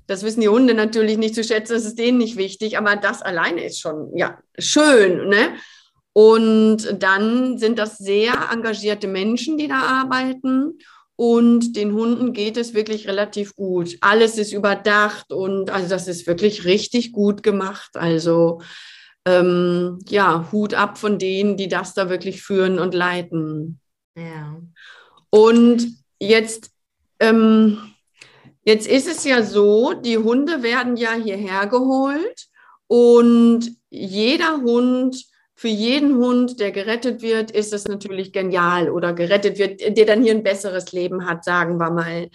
Das 0.06 0.22
wissen 0.24 0.40
die 0.40 0.48
Hunde 0.48 0.74
natürlich 0.74 1.18
nicht 1.18 1.34
zu 1.34 1.44
schätzen, 1.44 1.74
das 1.74 1.84
ist 1.84 1.98
denen 1.98 2.18
nicht 2.18 2.36
wichtig, 2.36 2.78
aber 2.78 2.96
das 2.96 3.22
alleine 3.22 3.64
ist 3.64 3.80
schon 3.80 4.16
ja 4.16 4.38
schön, 4.58 5.28
ne? 5.28 5.54
Und 6.12 6.96
dann 7.00 7.58
sind 7.58 7.78
das 7.78 7.98
sehr 7.98 8.32
engagierte 8.52 9.06
Menschen, 9.06 9.56
die 9.56 9.68
da 9.68 9.78
arbeiten. 9.78 10.78
Und 11.20 11.76
den 11.76 11.92
Hunden 11.92 12.32
geht 12.32 12.56
es 12.56 12.72
wirklich 12.72 13.06
relativ 13.06 13.54
gut. 13.54 13.98
Alles 14.00 14.38
ist 14.38 14.54
überdacht 14.54 15.34
und 15.34 15.68
also 15.68 15.86
das 15.86 16.08
ist 16.08 16.26
wirklich 16.26 16.64
richtig 16.64 17.12
gut 17.12 17.42
gemacht. 17.42 17.90
Also 17.92 18.62
ähm, 19.26 19.98
ja, 20.08 20.48
Hut 20.50 20.72
ab 20.72 20.96
von 20.96 21.18
denen, 21.18 21.58
die 21.58 21.68
das 21.68 21.92
da 21.92 22.08
wirklich 22.08 22.42
führen 22.42 22.78
und 22.78 22.94
leiten. 22.94 23.80
Ja. 24.16 24.62
Und 25.28 25.88
jetzt, 26.18 26.70
ähm, 27.18 27.76
jetzt 28.64 28.88
ist 28.88 29.06
es 29.06 29.22
ja 29.24 29.42
so, 29.42 29.92
die 29.92 30.16
Hunde 30.16 30.62
werden 30.62 30.96
ja 30.96 31.12
hierher 31.12 31.66
geholt 31.66 32.46
und 32.86 33.76
jeder 33.90 34.62
Hund 34.62 35.22
für 35.60 35.68
jeden 35.68 36.16
Hund, 36.16 36.58
der 36.58 36.70
gerettet 36.70 37.20
wird, 37.20 37.50
ist 37.50 37.74
es 37.74 37.86
natürlich 37.86 38.32
genial 38.32 38.88
oder 38.88 39.12
gerettet 39.12 39.58
wird, 39.58 39.94
der 39.94 40.06
dann 40.06 40.22
hier 40.22 40.32
ein 40.32 40.42
besseres 40.42 40.92
Leben 40.92 41.26
hat, 41.26 41.44
sagen 41.44 41.76
wir 41.76 41.90
mal. 41.90 42.30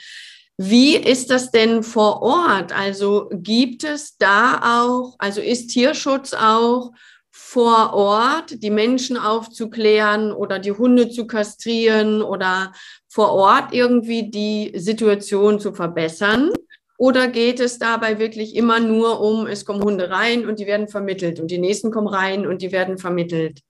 Wie 0.58 0.96
ist 0.96 1.32
das 1.32 1.50
denn 1.50 1.82
vor 1.82 2.22
Ort? 2.22 2.72
Also 2.72 3.28
gibt 3.32 3.84
es 3.84 4.16
da 4.20 4.80
auch, 4.80 5.16
also 5.18 5.42
ist 5.42 5.70
Tierschutz 5.70 6.36
auch 6.36 6.92
vor 7.32 7.94
Ort, 7.94 8.62
die 8.62 8.70
Menschen 8.70 9.18
aufzuklären 9.18 10.32
oder 10.32 10.60
die 10.60 10.74
Hunde 10.74 11.10
zu 11.10 11.26
kastrieren 11.26 12.22
oder 12.22 12.74
vor 13.08 13.32
Ort 13.32 13.74
irgendwie 13.74 14.30
die 14.30 14.72
Situation 14.76 15.60
zu 15.60 15.74
verbessern? 15.74 16.52
Oder 16.98 17.28
geht 17.28 17.60
es 17.60 17.78
dabei 17.78 18.20
wirklich 18.20 18.56
immer 18.56 18.80
nur 18.80 19.20
um, 19.20 19.48
es 19.48 19.66
kommen 19.66 19.84
Hunde 19.84 20.10
rein 20.10 20.48
und 20.48 20.60
die 20.60 20.66
werden 20.66 20.88
vermittelt 20.88 21.40
und 21.40 21.52
die 21.52 21.58
nächsten 21.58 21.92
kommen 21.92 22.08
rein 22.08 22.48
und 22.48 22.62
die 22.62 22.72
werden 22.72 22.98
vermittelt? 22.98 23.62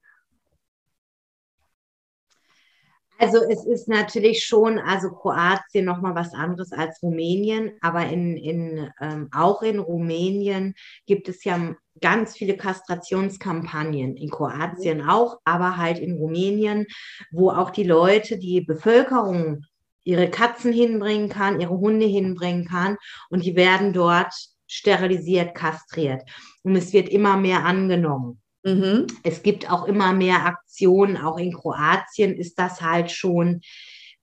Also 3.18 3.38
es 3.50 3.66
ist 3.66 3.88
natürlich 3.88 4.46
schon, 4.46 4.78
also 4.78 5.10
Kroatien 5.10 5.86
nochmal 5.86 6.16
was 6.16 6.34
anderes 6.34 6.74
als 6.74 7.02
Rumänien, 7.02 7.72
aber 7.82 8.08
in, 8.08 8.36
in, 8.36 8.92
ähm, 9.00 9.30
auch 9.34 9.62
in 9.62 9.80
Rumänien 9.80 10.76
gibt 11.06 11.30
es 11.30 11.44
ja 11.46 11.76
ganz 12.02 12.36
viele 12.36 12.58
Kastrationskampagnen, 12.58 14.18
in 14.18 14.30
Kroatien 14.30 15.04
mhm. 15.04 15.10
auch, 15.10 15.40
aber 15.46 15.78
halt 15.78 16.00
in 16.00 16.18
Rumänien, 16.18 16.88
wo 17.32 17.52
auch 17.52 17.70
die 17.70 17.86
Leute, 17.86 18.38
die 18.38 18.60
Bevölkerung 18.62 19.64
ihre 20.06 20.30
Katzen 20.30 20.72
hinbringen 20.72 21.28
kann, 21.28 21.60
ihre 21.60 21.78
Hunde 21.78 22.06
hinbringen 22.06 22.66
kann 22.66 22.96
und 23.30 23.44
die 23.44 23.56
werden 23.56 23.92
dort 23.92 24.34
sterilisiert, 24.68 25.56
kastriert. 25.56 26.24
Und 26.64 26.76
es 26.76 26.94
wird 26.94 27.10
immer 27.10 27.38
mehr 27.38 27.66
angenommen. 27.66 28.42
Mhm. 28.64 29.08
Es 29.24 29.44
gibt 29.44 29.70
auch 29.70 29.86
immer 29.86 30.14
mehr 30.14 30.46
Aktionen, 30.46 31.18
auch 31.18 31.38
in 31.38 31.54
Kroatien 31.54 32.36
ist 32.36 32.58
das 32.58 32.82
halt 32.82 33.12
schon 33.12 33.62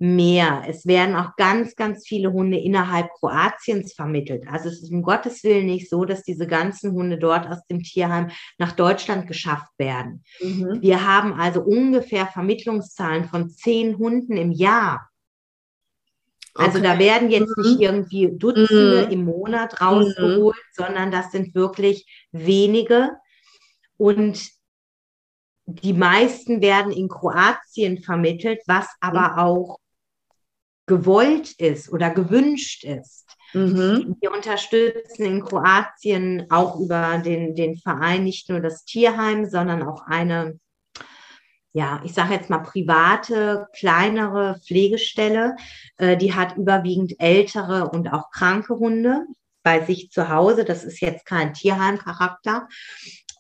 mehr. 0.02 0.64
Es 0.68 0.84
werden 0.84 1.14
auch 1.14 1.36
ganz, 1.36 1.76
ganz 1.76 2.04
viele 2.06 2.32
Hunde 2.32 2.58
innerhalb 2.58 3.08
Kroatiens 3.20 3.94
vermittelt. 3.94 4.44
Also 4.50 4.68
es 4.68 4.82
ist 4.82 4.92
um 4.92 5.02
Gottes 5.02 5.44
Willen 5.44 5.66
nicht 5.66 5.88
so, 5.88 6.04
dass 6.04 6.24
diese 6.24 6.48
ganzen 6.48 6.90
Hunde 6.90 7.18
dort 7.18 7.46
aus 7.46 7.64
dem 7.70 7.84
Tierheim 7.84 8.30
nach 8.58 8.72
Deutschland 8.72 9.28
geschafft 9.28 9.70
werden. 9.78 10.24
Mhm. 10.40 10.78
Wir 10.80 11.06
haben 11.06 11.34
also 11.34 11.62
ungefähr 11.62 12.26
Vermittlungszahlen 12.26 13.26
von 13.26 13.48
zehn 13.48 13.96
Hunden 13.96 14.36
im 14.36 14.50
Jahr. 14.50 15.08
Also 16.54 16.78
okay. 16.78 16.86
da 16.86 16.98
werden 16.98 17.30
jetzt 17.30 17.56
mhm. 17.56 17.62
nicht 17.64 17.80
irgendwie 17.80 18.30
Dutzende 18.36 19.06
mhm. 19.06 19.12
im 19.12 19.24
Monat 19.24 19.80
rausgeholt, 19.80 20.56
mhm. 20.56 20.84
sondern 20.84 21.10
das 21.10 21.32
sind 21.32 21.54
wirklich 21.54 22.06
wenige, 22.30 23.10
und 24.02 24.50
die 25.66 25.92
meisten 25.92 26.60
werden 26.60 26.90
in 26.90 27.08
Kroatien 27.08 28.02
vermittelt, 28.02 28.58
was 28.66 28.88
aber 29.00 29.34
mhm. 29.34 29.38
auch 29.38 29.78
gewollt 30.86 31.52
ist 31.52 31.88
oder 31.92 32.10
gewünscht 32.10 32.82
ist. 32.82 33.26
Mhm. 33.52 34.16
Wir 34.20 34.32
unterstützen 34.32 35.24
in 35.24 35.44
Kroatien 35.44 36.46
auch 36.50 36.80
über 36.80 37.18
den, 37.18 37.54
den 37.54 37.76
Verein 37.76 38.24
nicht 38.24 38.48
nur 38.48 38.58
das 38.58 38.84
Tierheim, 38.84 39.48
sondern 39.48 39.84
auch 39.84 40.02
eine, 40.06 40.58
ja, 41.72 42.02
ich 42.04 42.12
sage 42.12 42.34
jetzt 42.34 42.50
mal 42.50 42.58
private, 42.58 43.66
kleinere 43.74 44.58
Pflegestelle. 44.64 45.56
Äh, 45.96 46.16
die 46.16 46.34
hat 46.34 46.56
überwiegend 46.56 47.14
ältere 47.18 47.88
und 47.88 48.12
auch 48.12 48.30
kranke 48.30 48.74
Hunde 48.74 49.26
bei 49.62 49.84
sich 49.84 50.10
zu 50.10 50.28
Hause. 50.28 50.64
Das 50.64 50.84
ist 50.84 51.00
jetzt 51.00 51.24
kein 51.24 51.54
Tierheimcharakter. 51.54 52.68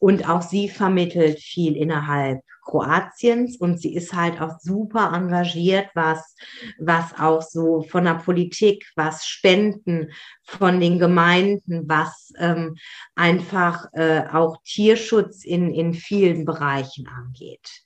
Und 0.00 0.28
auch 0.28 0.42
sie 0.42 0.68
vermittelt 0.68 1.38
viel 1.38 1.76
innerhalb 1.76 2.40
Kroatiens 2.64 3.56
und 3.56 3.80
sie 3.80 3.94
ist 3.94 4.14
halt 4.14 4.40
auch 4.40 4.58
super 4.60 5.12
engagiert, 5.14 5.88
was, 5.94 6.36
was 6.78 7.18
auch 7.18 7.42
so 7.42 7.82
von 7.82 8.04
der 8.04 8.14
Politik, 8.14 8.86
was 8.94 9.26
Spenden 9.26 10.12
von 10.44 10.80
den 10.80 10.98
Gemeinden, 10.98 11.88
was 11.88 12.32
ähm, 12.38 12.76
einfach 13.14 13.86
äh, 13.92 14.22
auch 14.32 14.62
Tierschutz 14.64 15.44
in, 15.44 15.74
in 15.74 15.92
vielen 15.92 16.44
Bereichen 16.44 17.08
angeht. 17.08 17.82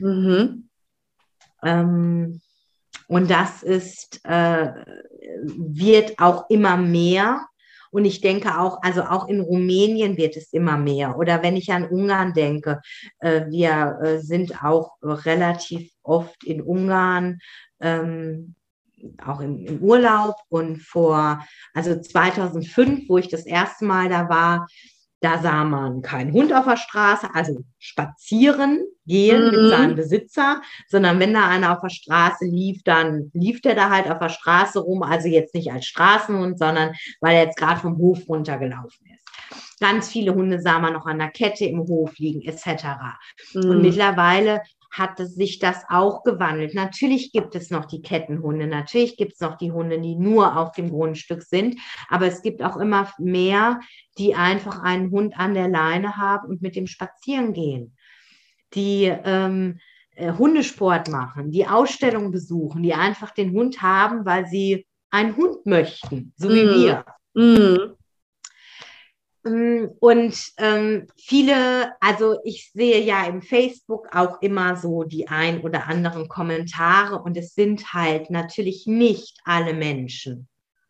Mhm. 0.00 0.68
Ähm, 1.62 2.40
und 3.06 3.30
das 3.30 3.62
ist, 3.62 4.20
äh, 4.24 4.72
wird 5.42 6.18
auch 6.18 6.48
immer 6.48 6.76
mehr. 6.76 7.46
Und 7.90 8.04
ich 8.04 8.20
denke 8.20 8.58
auch, 8.58 8.82
also 8.82 9.02
auch 9.02 9.28
in 9.28 9.40
Rumänien 9.40 10.16
wird 10.16 10.36
es 10.36 10.52
immer 10.52 10.76
mehr. 10.76 11.18
Oder 11.18 11.42
wenn 11.42 11.56
ich 11.56 11.72
an 11.72 11.88
Ungarn 11.88 12.34
denke, 12.34 12.80
äh, 13.18 13.46
wir 13.48 13.98
äh, 14.02 14.18
sind 14.18 14.62
auch 14.62 14.92
relativ 15.02 15.90
oft 16.02 16.44
in 16.44 16.62
Ungarn. 16.62 17.40
Ähm, 17.80 18.54
auch 19.24 19.40
im, 19.40 19.64
im, 19.66 19.78
Urlaub 19.82 20.36
und 20.50 20.82
vor, 20.82 21.44
also 21.74 21.98
2005, 21.98 23.08
wo 23.08 23.16
ich 23.16 23.28
das 23.28 23.46
erste 23.46 23.86
Mal 23.86 24.10
da 24.10 24.28
war, 24.28 24.66
da 25.20 25.38
sah 25.38 25.64
man 25.64 26.02
keinen 26.02 26.32
Hund 26.32 26.52
auf 26.52 26.64
der 26.64 26.76
Straße, 26.76 27.28
also 27.34 27.64
spazieren 27.78 28.84
gehen 29.10 29.46
mhm. 29.46 29.50
mit 29.50 29.70
seinem 29.70 29.96
Besitzer, 29.96 30.62
sondern 30.88 31.18
wenn 31.18 31.34
da 31.34 31.48
einer 31.48 31.72
auf 31.72 31.80
der 31.80 31.90
Straße 31.90 32.46
lief, 32.46 32.82
dann 32.84 33.30
lief 33.34 33.60
der 33.60 33.74
da 33.74 33.90
halt 33.90 34.08
auf 34.10 34.18
der 34.18 34.28
Straße 34.28 34.78
rum, 34.78 35.02
also 35.02 35.28
jetzt 35.28 35.54
nicht 35.54 35.72
als 35.72 35.86
Straßenhund, 35.86 36.58
sondern 36.58 36.94
weil 37.20 37.36
er 37.36 37.44
jetzt 37.44 37.58
gerade 37.58 37.80
vom 37.80 37.98
Hof 37.98 38.20
runtergelaufen 38.28 39.06
ist. 39.12 39.26
Ganz 39.80 40.10
viele 40.10 40.34
Hunde 40.34 40.60
sah 40.60 40.78
man 40.78 40.92
noch 40.92 41.06
an 41.06 41.18
der 41.18 41.30
Kette 41.30 41.64
im 41.64 41.80
Hof 41.80 42.16
liegen, 42.18 42.42
etc. 42.42 42.84
Mhm. 43.54 43.70
Und 43.70 43.82
mittlerweile 43.82 44.62
hat 44.90 45.18
sich 45.18 45.58
das 45.60 45.84
auch 45.88 46.24
gewandelt. 46.24 46.74
Natürlich 46.74 47.32
gibt 47.32 47.54
es 47.54 47.70
noch 47.70 47.84
die 47.84 48.02
Kettenhunde, 48.02 48.66
natürlich 48.66 49.16
gibt 49.16 49.34
es 49.34 49.40
noch 49.40 49.56
die 49.56 49.72
Hunde, 49.72 50.00
die 50.00 50.16
nur 50.16 50.56
auf 50.56 50.72
dem 50.72 50.90
Grundstück 50.90 51.42
sind, 51.42 51.76
aber 52.08 52.26
es 52.26 52.42
gibt 52.42 52.62
auch 52.62 52.76
immer 52.76 53.08
mehr, 53.18 53.80
die 54.18 54.34
einfach 54.34 54.82
einen 54.82 55.10
Hund 55.12 55.38
an 55.38 55.54
der 55.54 55.68
Leine 55.68 56.16
haben 56.16 56.48
und 56.48 56.62
mit 56.62 56.74
dem 56.74 56.88
spazieren 56.88 57.52
gehen, 57.52 57.96
die 58.74 59.04
ähm, 59.24 59.78
äh, 60.14 60.32
Hundesport 60.32 61.08
machen, 61.08 61.50
die 61.50 61.66
Ausstellungen 61.66 62.30
besuchen, 62.30 62.82
die 62.82 62.94
einfach 62.94 63.30
den 63.30 63.52
Hund 63.52 63.82
haben, 63.82 64.24
weil 64.24 64.46
sie 64.46 64.86
einen 65.10 65.36
Hund 65.36 65.66
möchten, 65.66 66.32
so 66.36 66.48
wie 66.48 66.64
mhm. 66.64 66.74
wir. 66.74 67.96
Mm, 69.42 69.86
und 70.00 70.52
ähm, 70.58 71.06
viele, 71.16 71.92
also 72.00 72.38
ich 72.44 72.70
sehe 72.72 73.02
ja 73.02 73.24
im 73.24 73.40
Facebook 73.40 74.08
auch 74.12 74.42
immer 74.42 74.76
so 74.76 75.04
die 75.04 75.28
ein 75.28 75.62
oder 75.62 75.86
anderen 75.86 76.28
Kommentare 76.28 77.22
und 77.22 77.38
es 77.38 77.54
sind 77.54 77.94
halt 77.94 78.28
natürlich 78.28 78.86
nicht 78.86 79.38
alle 79.44 79.72
Menschen 79.72 80.46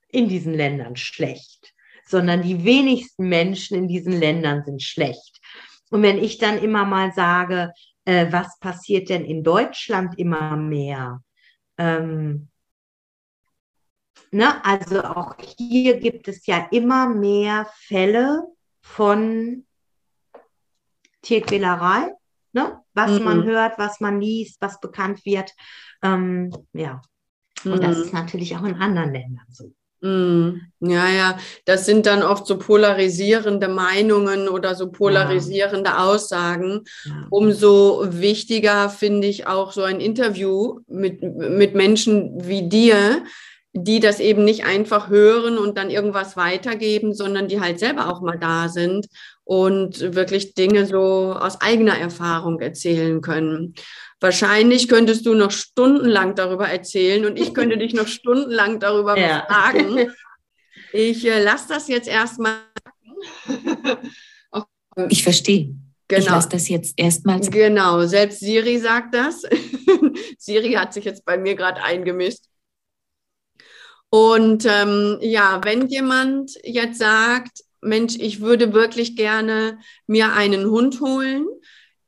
in 0.08 0.28
diesen 0.28 0.54
Ländern 0.54 0.96
schlecht, 0.96 1.72
sondern 2.04 2.42
die 2.42 2.64
wenigsten 2.64 3.28
Menschen 3.28 3.78
in 3.78 3.86
diesen 3.86 4.18
Ländern 4.18 4.64
sind 4.64 4.82
schlecht. 4.82 5.29
Und 5.90 6.02
wenn 6.02 6.18
ich 6.18 6.38
dann 6.38 6.58
immer 6.58 6.84
mal 6.84 7.12
sage, 7.12 7.72
äh, 8.04 8.32
was 8.32 8.58
passiert 8.58 9.08
denn 9.08 9.24
in 9.24 9.42
Deutschland 9.42 10.18
immer 10.18 10.56
mehr? 10.56 11.22
Ähm, 11.76 12.50
Ne? 14.32 14.64
Also 14.64 15.02
auch 15.02 15.34
hier 15.58 15.98
gibt 15.98 16.28
es 16.28 16.46
ja 16.46 16.68
immer 16.70 17.08
mehr 17.08 17.68
Fälle 17.72 18.44
von 18.80 19.66
Tierquälerei, 21.22 22.14
ne? 22.52 22.80
was 22.94 23.18
mhm. 23.18 23.24
man 23.24 23.44
hört, 23.44 23.78
was 23.78 24.00
man 24.00 24.20
liest, 24.20 24.60
was 24.60 24.80
bekannt 24.80 25.24
wird. 25.24 25.52
Ähm, 26.02 26.52
ja, 26.72 27.02
und 27.64 27.76
mhm. 27.76 27.80
das 27.80 27.98
ist 27.98 28.12
natürlich 28.12 28.56
auch 28.56 28.62
in 28.62 28.76
anderen 28.76 29.12
Ländern 29.12 29.46
so. 29.50 29.74
Mhm. 30.02 30.62
Ja, 30.80 31.10
ja, 31.10 31.38
das 31.66 31.84
sind 31.84 32.06
dann 32.06 32.22
oft 32.22 32.46
so 32.46 32.56
polarisierende 32.56 33.68
Meinungen 33.68 34.48
oder 34.48 34.74
so 34.74 34.90
polarisierende 34.90 35.90
ja. 35.90 36.04
Aussagen. 36.06 36.84
Ja. 37.04 37.26
Umso 37.28 38.06
wichtiger 38.08 38.88
finde 38.88 39.26
ich 39.26 39.46
auch 39.46 39.72
so 39.72 39.82
ein 39.82 40.00
Interview 40.00 40.80
mit, 40.88 41.22
mit 41.22 41.74
Menschen 41.74 42.46
wie 42.46 42.68
dir, 42.68 43.24
die 43.72 44.00
das 44.00 44.20
eben 44.20 44.44
nicht 44.44 44.64
einfach 44.64 45.10
hören 45.10 45.58
und 45.58 45.76
dann 45.76 45.90
irgendwas 45.90 46.36
weitergeben, 46.36 47.14
sondern 47.14 47.46
die 47.46 47.60
halt 47.60 47.78
selber 47.78 48.08
auch 48.08 48.20
mal 48.20 48.38
da 48.38 48.68
sind 48.68 49.06
und 49.44 50.14
wirklich 50.14 50.54
Dinge 50.54 50.86
so 50.86 51.34
aus 51.38 51.60
eigener 51.60 51.98
Erfahrung 51.98 52.58
erzählen 52.60 53.20
können. 53.20 53.74
Wahrscheinlich 54.20 54.88
könntest 54.88 55.24
du 55.26 55.34
noch 55.34 55.50
stundenlang 55.50 56.34
darüber 56.34 56.68
erzählen 56.68 57.24
und 57.24 57.38
ich 57.38 57.54
könnte 57.54 57.78
dich 57.78 57.94
noch 57.94 58.06
stundenlang 58.06 58.80
darüber 58.80 59.18
ja. 59.18 59.40
befragen. 59.40 60.12
Ich 60.92 61.24
äh, 61.24 61.40
lasse 61.40 61.68
das 61.68 61.86
jetzt 61.86 62.08
erstmal. 62.08 62.62
ich 65.08 65.22
verstehe. 65.22 65.76
Genau. 66.08 66.20
Ich 66.20 66.28
lasse 66.28 66.48
das 66.48 66.68
jetzt 66.68 66.94
erstmal. 66.98 67.38
Genau, 67.38 68.04
selbst 68.06 68.40
Siri 68.40 68.78
sagt 68.78 69.14
das. 69.14 69.42
Siri 70.38 70.72
hat 70.72 70.92
sich 70.92 71.04
jetzt 71.04 71.24
bei 71.24 71.38
mir 71.38 71.54
gerade 71.54 71.80
eingemischt. 71.80 72.40
Und 74.10 74.66
ähm, 74.66 75.18
ja, 75.20 75.60
wenn 75.62 75.86
jemand 75.86 76.58
jetzt 76.64 76.98
sagt, 76.98 77.60
Mensch, 77.80 78.16
ich 78.18 78.40
würde 78.40 78.72
wirklich 78.72 79.14
gerne 79.14 79.78
mir 80.08 80.32
einen 80.32 80.68
Hund 80.68 81.00
holen, 81.00 81.46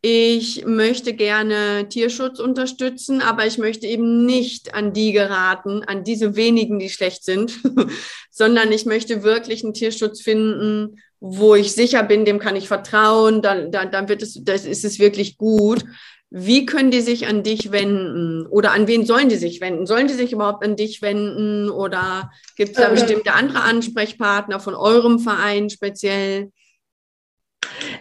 ich 0.04 0.64
möchte 0.66 1.14
gerne 1.14 1.88
Tierschutz 1.88 2.40
unterstützen, 2.40 3.22
aber 3.22 3.46
ich 3.46 3.56
möchte 3.56 3.86
eben 3.86 4.26
nicht 4.26 4.74
an 4.74 4.92
die 4.92 5.12
geraten, 5.12 5.84
an 5.84 6.02
diese 6.02 6.34
wenigen, 6.34 6.80
die 6.80 6.90
schlecht 6.90 7.22
sind, 7.22 7.60
sondern 8.30 8.72
ich 8.72 8.84
möchte 8.84 9.22
wirklich 9.22 9.62
einen 9.62 9.74
Tierschutz 9.74 10.20
finden, 10.20 10.98
wo 11.20 11.54
ich 11.54 11.72
sicher 11.72 12.02
bin, 12.02 12.24
dem 12.24 12.40
kann 12.40 12.56
ich 12.56 12.66
vertrauen, 12.66 13.42
dann, 13.42 13.70
dann, 13.70 13.92
dann 13.92 14.08
wird 14.08 14.22
es, 14.22 14.42
das 14.42 14.66
ist 14.66 14.84
es 14.84 14.98
wirklich 14.98 15.38
gut. 15.38 15.84
Wie 16.30 16.66
können 16.66 16.90
die 16.90 17.02
sich 17.02 17.28
an 17.28 17.44
dich 17.44 17.70
wenden? 17.70 18.46
Oder 18.46 18.72
an 18.72 18.88
wen 18.88 19.06
sollen 19.06 19.28
die 19.28 19.36
sich 19.36 19.60
wenden? 19.60 19.86
Sollen 19.86 20.08
die 20.08 20.14
sich 20.14 20.32
überhaupt 20.32 20.64
an 20.64 20.74
dich 20.74 21.00
wenden? 21.00 21.70
Oder 21.70 22.32
gibt 22.56 22.70
es 22.70 22.76
da 22.76 22.88
äh, 22.88 22.90
bestimmte 22.90 23.34
andere 23.34 23.60
Ansprechpartner 23.60 24.58
von 24.58 24.74
eurem 24.74 25.20
Verein 25.20 25.70
speziell? 25.70 26.50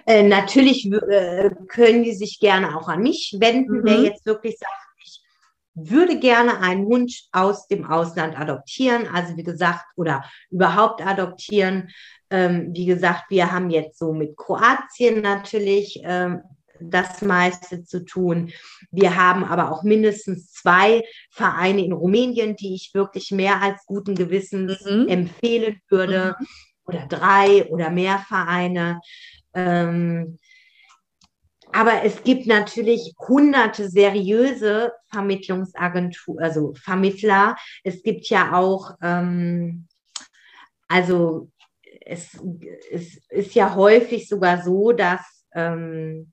Äh, 0.05 0.23
natürlich 0.23 0.91
äh, 0.91 1.51
können 1.67 2.03
die 2.03 2.13
sich 2.13 2.39
gerne 2.39 2.77
auch 2.77 2.87
an 2.87 3.01
mich 3.01 3.35
wenden, 3.39 3.79
mhm. 3.79 3.85
wer 3.85 4.01
jetzt 4.01 4.25
wirklich 4.25 4.57
sagt, 4.57 4.71
ich 5.03 5.21
würde 5.73 6.19
gerne 6.19 6.59
einen 6.59 6.85
Hund 6.85 7.13
aus 7.31 7.67
dem 7.67 7.85
Ausland 7.85 8.39
adoptieren, 8.39 9.07
also 9.07 9.37
wie 9.37 9.43
gesagt, 9.43 9.85
oder 9.95 10.25
überhaupt 10.49 11.05
adoptieren. 11.05 11.89
Ähm, 12.29 12.71
wie 12.73 12.85
gesagt, 12.85 13.25
wir 13.29 13.51
haben 13.51 13.69
jetzt 13.69 13.99
so 13.99 14.13
mit 14.13 14.37
Kroatien 14.37 15.21
natürlich 15.21 16.01
ähm, 16.03 16.41
das 16.81 17.21
meiste 17.21 17.83
zu 17.83 18.03
tun. 18.03 18.51
Wir 18.91 19.15
haben 19.15 19.43
aber 19.43 19.71
auch 19.71 19.83
mindestens 19.83 20.51
zwei 20.51 21.03
Vereine 21.29 21.85
in 21.85 21.93
Rumänien, 21.93 22.55
die 22.55 22.75
ich 22.75 22.93
wirklich 22.93 23.31
mehr 23.31 23.61
als 23.61 23.85
guten 23.85 24.15
Gewissens 24.15 24.83
mhm. 24.85 25.07
empfehlen 25.07 25.81
würde. 25.89 26.35
Mhm. 26.39 26.47
Oder 26.85 27.05
drei 27.07 27.69
oder 27.69 27.89
mehr 27.91 28.19
Vereine. 28.27 28.99
Ähm, 29.53 30.37
aber 31.73 32.03
es 32.03 32.23
gibt 32.23 32.47
natürlich 32.47 33.13
hunderte 33.17 33.89
seriöse 33.89 34.91
Vermittlungsagenturen, 35.09 36.43
also 36.43 36.73
Vermittler. 36.73 37.55
Es 37.83 38.03
gibt 38.03 38.27
ja 38.27 38.53
auch, 38.53 38.95
ähm, 39.01 39.87
also 40.87 41.49
es, 42.01 42.37
es, 42.91 43.17
ist 43.29 43.55
ja 43.55 43.73
häufig 43.75 44.27
sogar 44.27 44.61
so, 44.63 44.91
dass 44.91 45.45
ähm, 45.53 46.31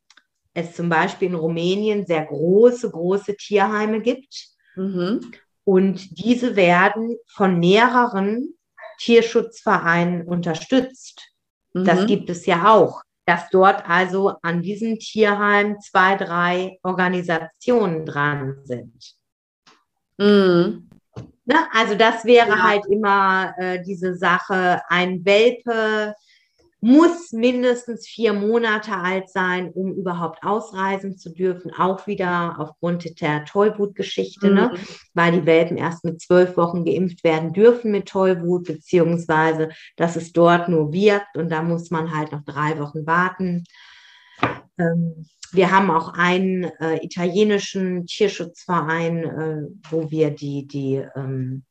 es 0.55 0.75
zum 0.75 0.89
Beispiel 0.89 1.29
in 1.29 1.35
Rumänien 1.35 2.05
sehr 2.05 2.25
große, 2.25 2.91
große 2.91 3.37
Tierheime 3.37 4.01
gibt. 4.01 4.49
Mhm. 4.75 5.21
Und 5.63 6.19
diese 6.19 6.57
werden 6.57 7.17
von 7.29 7.61
mehreren 7.61 8.55
Tierschutzvereinen 8.99 10.27
unterstützt. 10.27 11.31
Mhm. 11.75 11.85
Das 11.85 12.07
gibt 12.07 12.31
es 12.31 12.47
ja 12.47 12.73
auch, 12.73 13.03
dass 13.29 13.51
dort 13.51 13.87
also 13.87 14.37
an 14.41 14.63
diesem 14.63 14.99
Tierheim 14.99 15.79
zwei, 15.81 16.17
drei 16.17 16.79
Organisationen 16.83 18.07
dran 18.07 18.57
sind. 18.65 19.17
Mhm. 20.17 20.89
Ne? 21.45 21.57
Also 21.75 21.95
das 21.95 22.25
wäre 22.25 22.49
ja. 22.49 22.63
halt 22.63 22.87
immer 22.87 23.53
äh, 23.59 23.83
diese 23.85 24.17
Sache, 24.17 24.81
ein 24.89 25.27
Welpe 25.27 26.15
muss 26.81 27.33
mindestens 27.33 28.07
vier 28.07 28.33
Monate 28.33 28.93
alt 28.97 29.29
sein, 29.29 29.71
um 29.71 29.93
überhaupt 29.95 30.45
ausreisen 30.45 31.19
zu 31.19 31.31
dürfen. 31.31 31.73
Auch 31.75 32.07
wieder 32.07 32.57
aufgrund 32.59 33.21
der 33.21 33.45
Tollwut-Geschichte, 33.45 34.51
ne? 34.51 34.69
mhm. 34.69 34.75
ne? 34.75 34.81
weil 35.15 35.33
die 35.33 35.47
Welpen 35.47 35.77
erst 35.77 36.05
mit 36.05 36.21
zwölf 36.21 36.57
Wochen 36.57 36.85
geimpft 36.85 37.25
werden 37.25 37.53
dürfen 37.53 37.91
mit 37.91 38.07
Tollwut, 38.09 38.67
beziehungsweise 38.67 39.71
dass 39.97 40.17
es 40.17 40.33
dort 40.33 40.69
nur 40.69 40.93
wirkt 40.93 41.37
und 41.37 41.51
da 41.51 41.63
muss 41.63 41.91
man 41.91 42.17
halt 42.17 42.31
noch 42.33 42.45
drei 42.45 42.79
Wochen 42.79 43.07
warten. 43.07 43.65
Ähm, 44.79 45.27
wir 45.51 45.71
haben 45.73 45.91
auch 45.91 46.13
einen 46.15 46.65
äh, 46.65 47.05
italienischen 47.05 48.07
Tierschutzverein, 48.07 49.25
äh, 49.25 49.63
wo 49.91 50.11
wir 50.11 50.31
die, 50.31 50.67
die 50.67 51.03
ähm, 51.17 51.65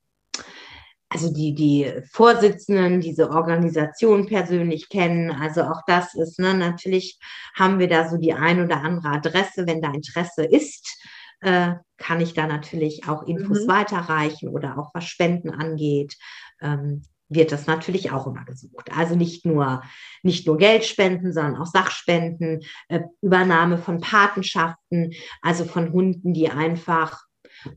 also 1.10 1.32
die, 1.32 1.54
die 1.56 1.92
Vorsitzenden, 2.12 3.00
diese 3.00 3.30
Organisation 3.30 4.26
persönlich 4.26 4.90
kennen. 4.90 5.32
Also 5.32 5.64
auch 5.64 5.82
das 5.88 6.14
ist, 6.16 6.40
ne, 6.40 6.54
natürlich 6.54 7.18
haben 7.56 7.80
wir 7.80 7.88
da 7.88 8.10
so 8.10 8.18
die 8.18 8.34
ein 8.34 8.64
oder 8.64 8.82
andere 8.82 9.10
Adresse, 9.10 9.66
wenn 9.66 9.82
da 9.82 9.92
Interesse 9.94 10.44
ist. 10.44 11.02
Äh, 11.42 11.76
kann 11.98 12.20
ich 12.20 12.34
da 12.34 12.48
natürlich 12.48 13.08
auch 13.08 13.24
Infos 13.24 13.64
mhm. 13.64 13.68
weiterreichen 13.68 14.50
oder 14.50 14.78
auch 14.78 14.90
was 14.94 15.06
Spenden 15.06 15.52
angeht, 15.52 16.16
ähm, 16.62 17.04
wird 17.30 17.52
das 17.52 17.68
natürlich 17.68 18.12
auch 18.12 18.26
immer 18.28 18.46
gesucht. 18.46 18.90
Also 18.96 19.16
nicht 19.16 19.46
nur, 19.46 19.84
nicht 20.24 20.48
nur 20.48 20.58
Geldspenden, 20.58 21.34
sondern 21.34 21.62
auch 21.62 21.68
Sachspenden, 21.68 22.62
äh, 22.88 23.02
Übernahme 23.22 23.78
von 23.78 24.00
Patenschaften, 24.00 25.14
also 25.42 25.66
von 25.66 25.92
Hunden, 25.92 26.34
die 26.34 26.50
einfach 26.50 27.27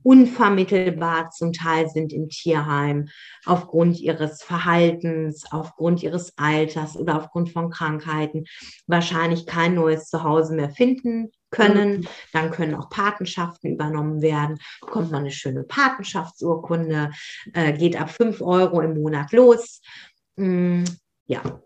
unvermittelbar 0.03 1.31
zum 1.31 1.53
Teil 1.53 1.89
sind 1.89 2.13
im 2.13 2.29
Tierheim 2.29 3.09
aufgrund 3.45 3.99
ihres 4.01 4.43
Verhaltens, 4.43 5.45
aufgrund 5.51 6.03
ihres 6.03 6.37
Alters 6.37 6.97
oder 6.97 7.17
aufgrund 7.17 7.51
von 7.51 7.71
Krankheiten 7.71 8.45
wahrscheinlich 8.87 9.47
kein 9.47 9.75
neues 9.75 10.09
Zuhause 10.09 10.55
mehr 10.55 10.71
finden 10.71 11.31
können. 11.51 12.01
Mhm. 12.01 12.09
Dann 12.33 12.51
können 12.51 12.75
auch 12.75 12.89
Patenschaften 12.91 13.73
übernommen 13.73 14.23
werden. 14.23 14.59
Bekommt 14.81 15.11
man 15.11 15.21
eine 15.21 15.31
schöne 15.31 15.65
Patenschaftsurkunde, 15.65 17.11
äh, 17.55 17.73
geht 17.73 18.01
ab 18.01 18.11
5 18.11 18.41
Euro 18.41 18.81
im 18.81 19.01
Monat 19.01 19.33
los. 19.33 19.81
Mm, 20.37 20.85
ja. 21.27 21.63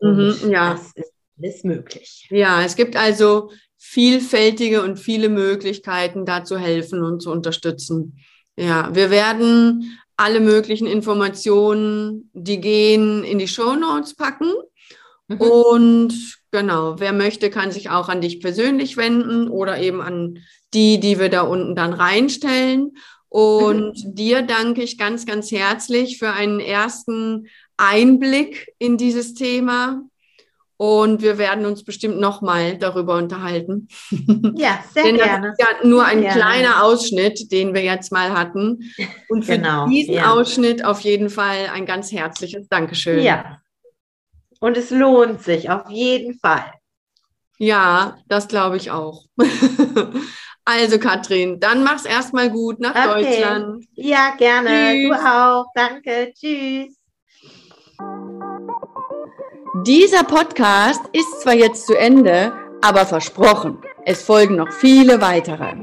Mhm, 0.00 0.50
ja. 0.50 0.72
Das 0.72 0.92
ist 0.94 1.12
alles 1.38 1.64
möglich. 1.64 2.26
Ja, 2.30 2.62
es 2.62 2.76
gibt 2.76 2.96
also 2.96 3.50
vielfältige 3.78 4.82
und 4.82 4.98
viele 4.98 5.28
Möglichkeiten, 5.28 6.26
da 6.26 6.44
zu 6.44 6.58
helfen 6.58 7.02
und 7.02 7.22
zu 7.22 7.30
unterstützen. 7.30 8.18
Ja, 8.56 8.94
wir 8.94 9.10
werden 9.10 9.98
alle 10.16 10.40
möglichen 10.40 10.88
Informationen, 10.88 12.28
die 12.34 12.60
gehen, 12.60 13.22
in 13.22 13.38
die 13.38 13.46
Show 13.46 13.76
Notes 13.76 14.16
packen. 14.16 14.52
Mhm. 15.28 15.40
Und 15.40 16.38
genau, 16.50 16.98
wer 16.98 17.12
möchte, 17.12 17.50
kann 17.50 17.70
sich 17.70 17.88
auch 17.88 18.08
an 18.08 18.20
dich 18.20 18.40
persönlich 18.40 18.96
wenden 18.96 19.48
oder 19.48 19.78
eben 19.78 20.00
an 20.00 20.40
die, 20.74 20.98
die 20.98 21.20
wir 21.20 21.28
da 21.28 21.42
unten 21.42 21.76
dann 21.76 21.92
reinstellen. 21.92 22.96
Und 23.28 24.04
mhm. 24.04 24.14
dir 24.14 24.42
danke 24.42 24.82
ich 24.82 24.98
ganz, 24.98 25.24
ganz 25.24 25.52
herzlich 25.52 26.18
für 26.18 26.32
einen 26.32 26.58
ersten 26.58 27.46
Einblick 27.76 28.72
in 28.78 28.96
dieses 28.96 29.34
Thema. 29.34 30.02
Und 30.80 31.22
wir 31.22 31.38
werden 31.38 31.66
uns 31.66 31.82
bestimmt 31.82 32.20
nochmal 32.20 32.78
darüber 32.78 33.16
unterhalten. 33.16 33.88
Ja, 34.56 34.82
sehr 34.92 35.04
Denn 35.04 35.16
gerne. 35.16 35.48
Das 35.48 35.58
ist 35.58 35.82
ja 35.82 35.88
nur 35.88 36.04
ein 36.04 36.20
gerne. 36.20 36.40
kleiner 36.40 36.84
Ausschnitt, 36.84 37.52
den 37.52 37.74
wir 37.74 37.82
jetzt 37.82 38.12
mal 38.12 38.32
hatten. 38.32 38.92
Und 39.28 39.44
für 39.44 39.56
genau, 39.56 39.86
diesen 39.86 40.14
ja. 40.14 40.32
Ausschnitt 40.32 40.84
auf 40.84 41.00
jeden 41.00 41.30
Fall 41.30 41.70
ein 41.72 41.86
ganz 41.86 42.10
herzliches 42.10 42.68
Dankeschön. 42.68 43.22
Ja. 43.22 43.60
Und 44.60 44.76
es 44.76 44.90
lohnt 44.90 45.42
sich 45.42 45.70
auf 45.70 45.88
jeden 45.90 46.38
Fall. 46.38 46.72
Ja, 47.58 48.18
das 48.26 48.48
glaube 48.48 48.76
ich 48.76 48.90
auch. 48.90 49.24
also, 50.64 50.98
Katrin, 50.98 51.60
dann 51.60 51.82
mach's 51.82 52.04
erstmal 52.04 52.50
gut 52.50 52.80
nach 52.80 52.94
okay. 52.94 53.24
Deutschland. 53.24 53.84
Ja, 53.94 54.34
gerne. 54.36 54.92
Tschüss. 54.92 55.08
Du 55.08 55.28
auch. 55.28 55.66
Danke. 55.74 56.32
Tschüss. 56.34 56.96
Dieser 59.74 60.24
Podcast 60.24 61.02
ist 61.12 61.42
zwar 61.42 61.54
jetzt 61.54 61.86
zu 61.86 61.94
Ende, 61.94 62.52
aber 62.80 63.04
versprochen, 63.04 63.76
es 64.06 64.22
folgen 64.22 64.56
noch 64.56 64.72
viele 64.72 65.20
weitere. 65.20 65.74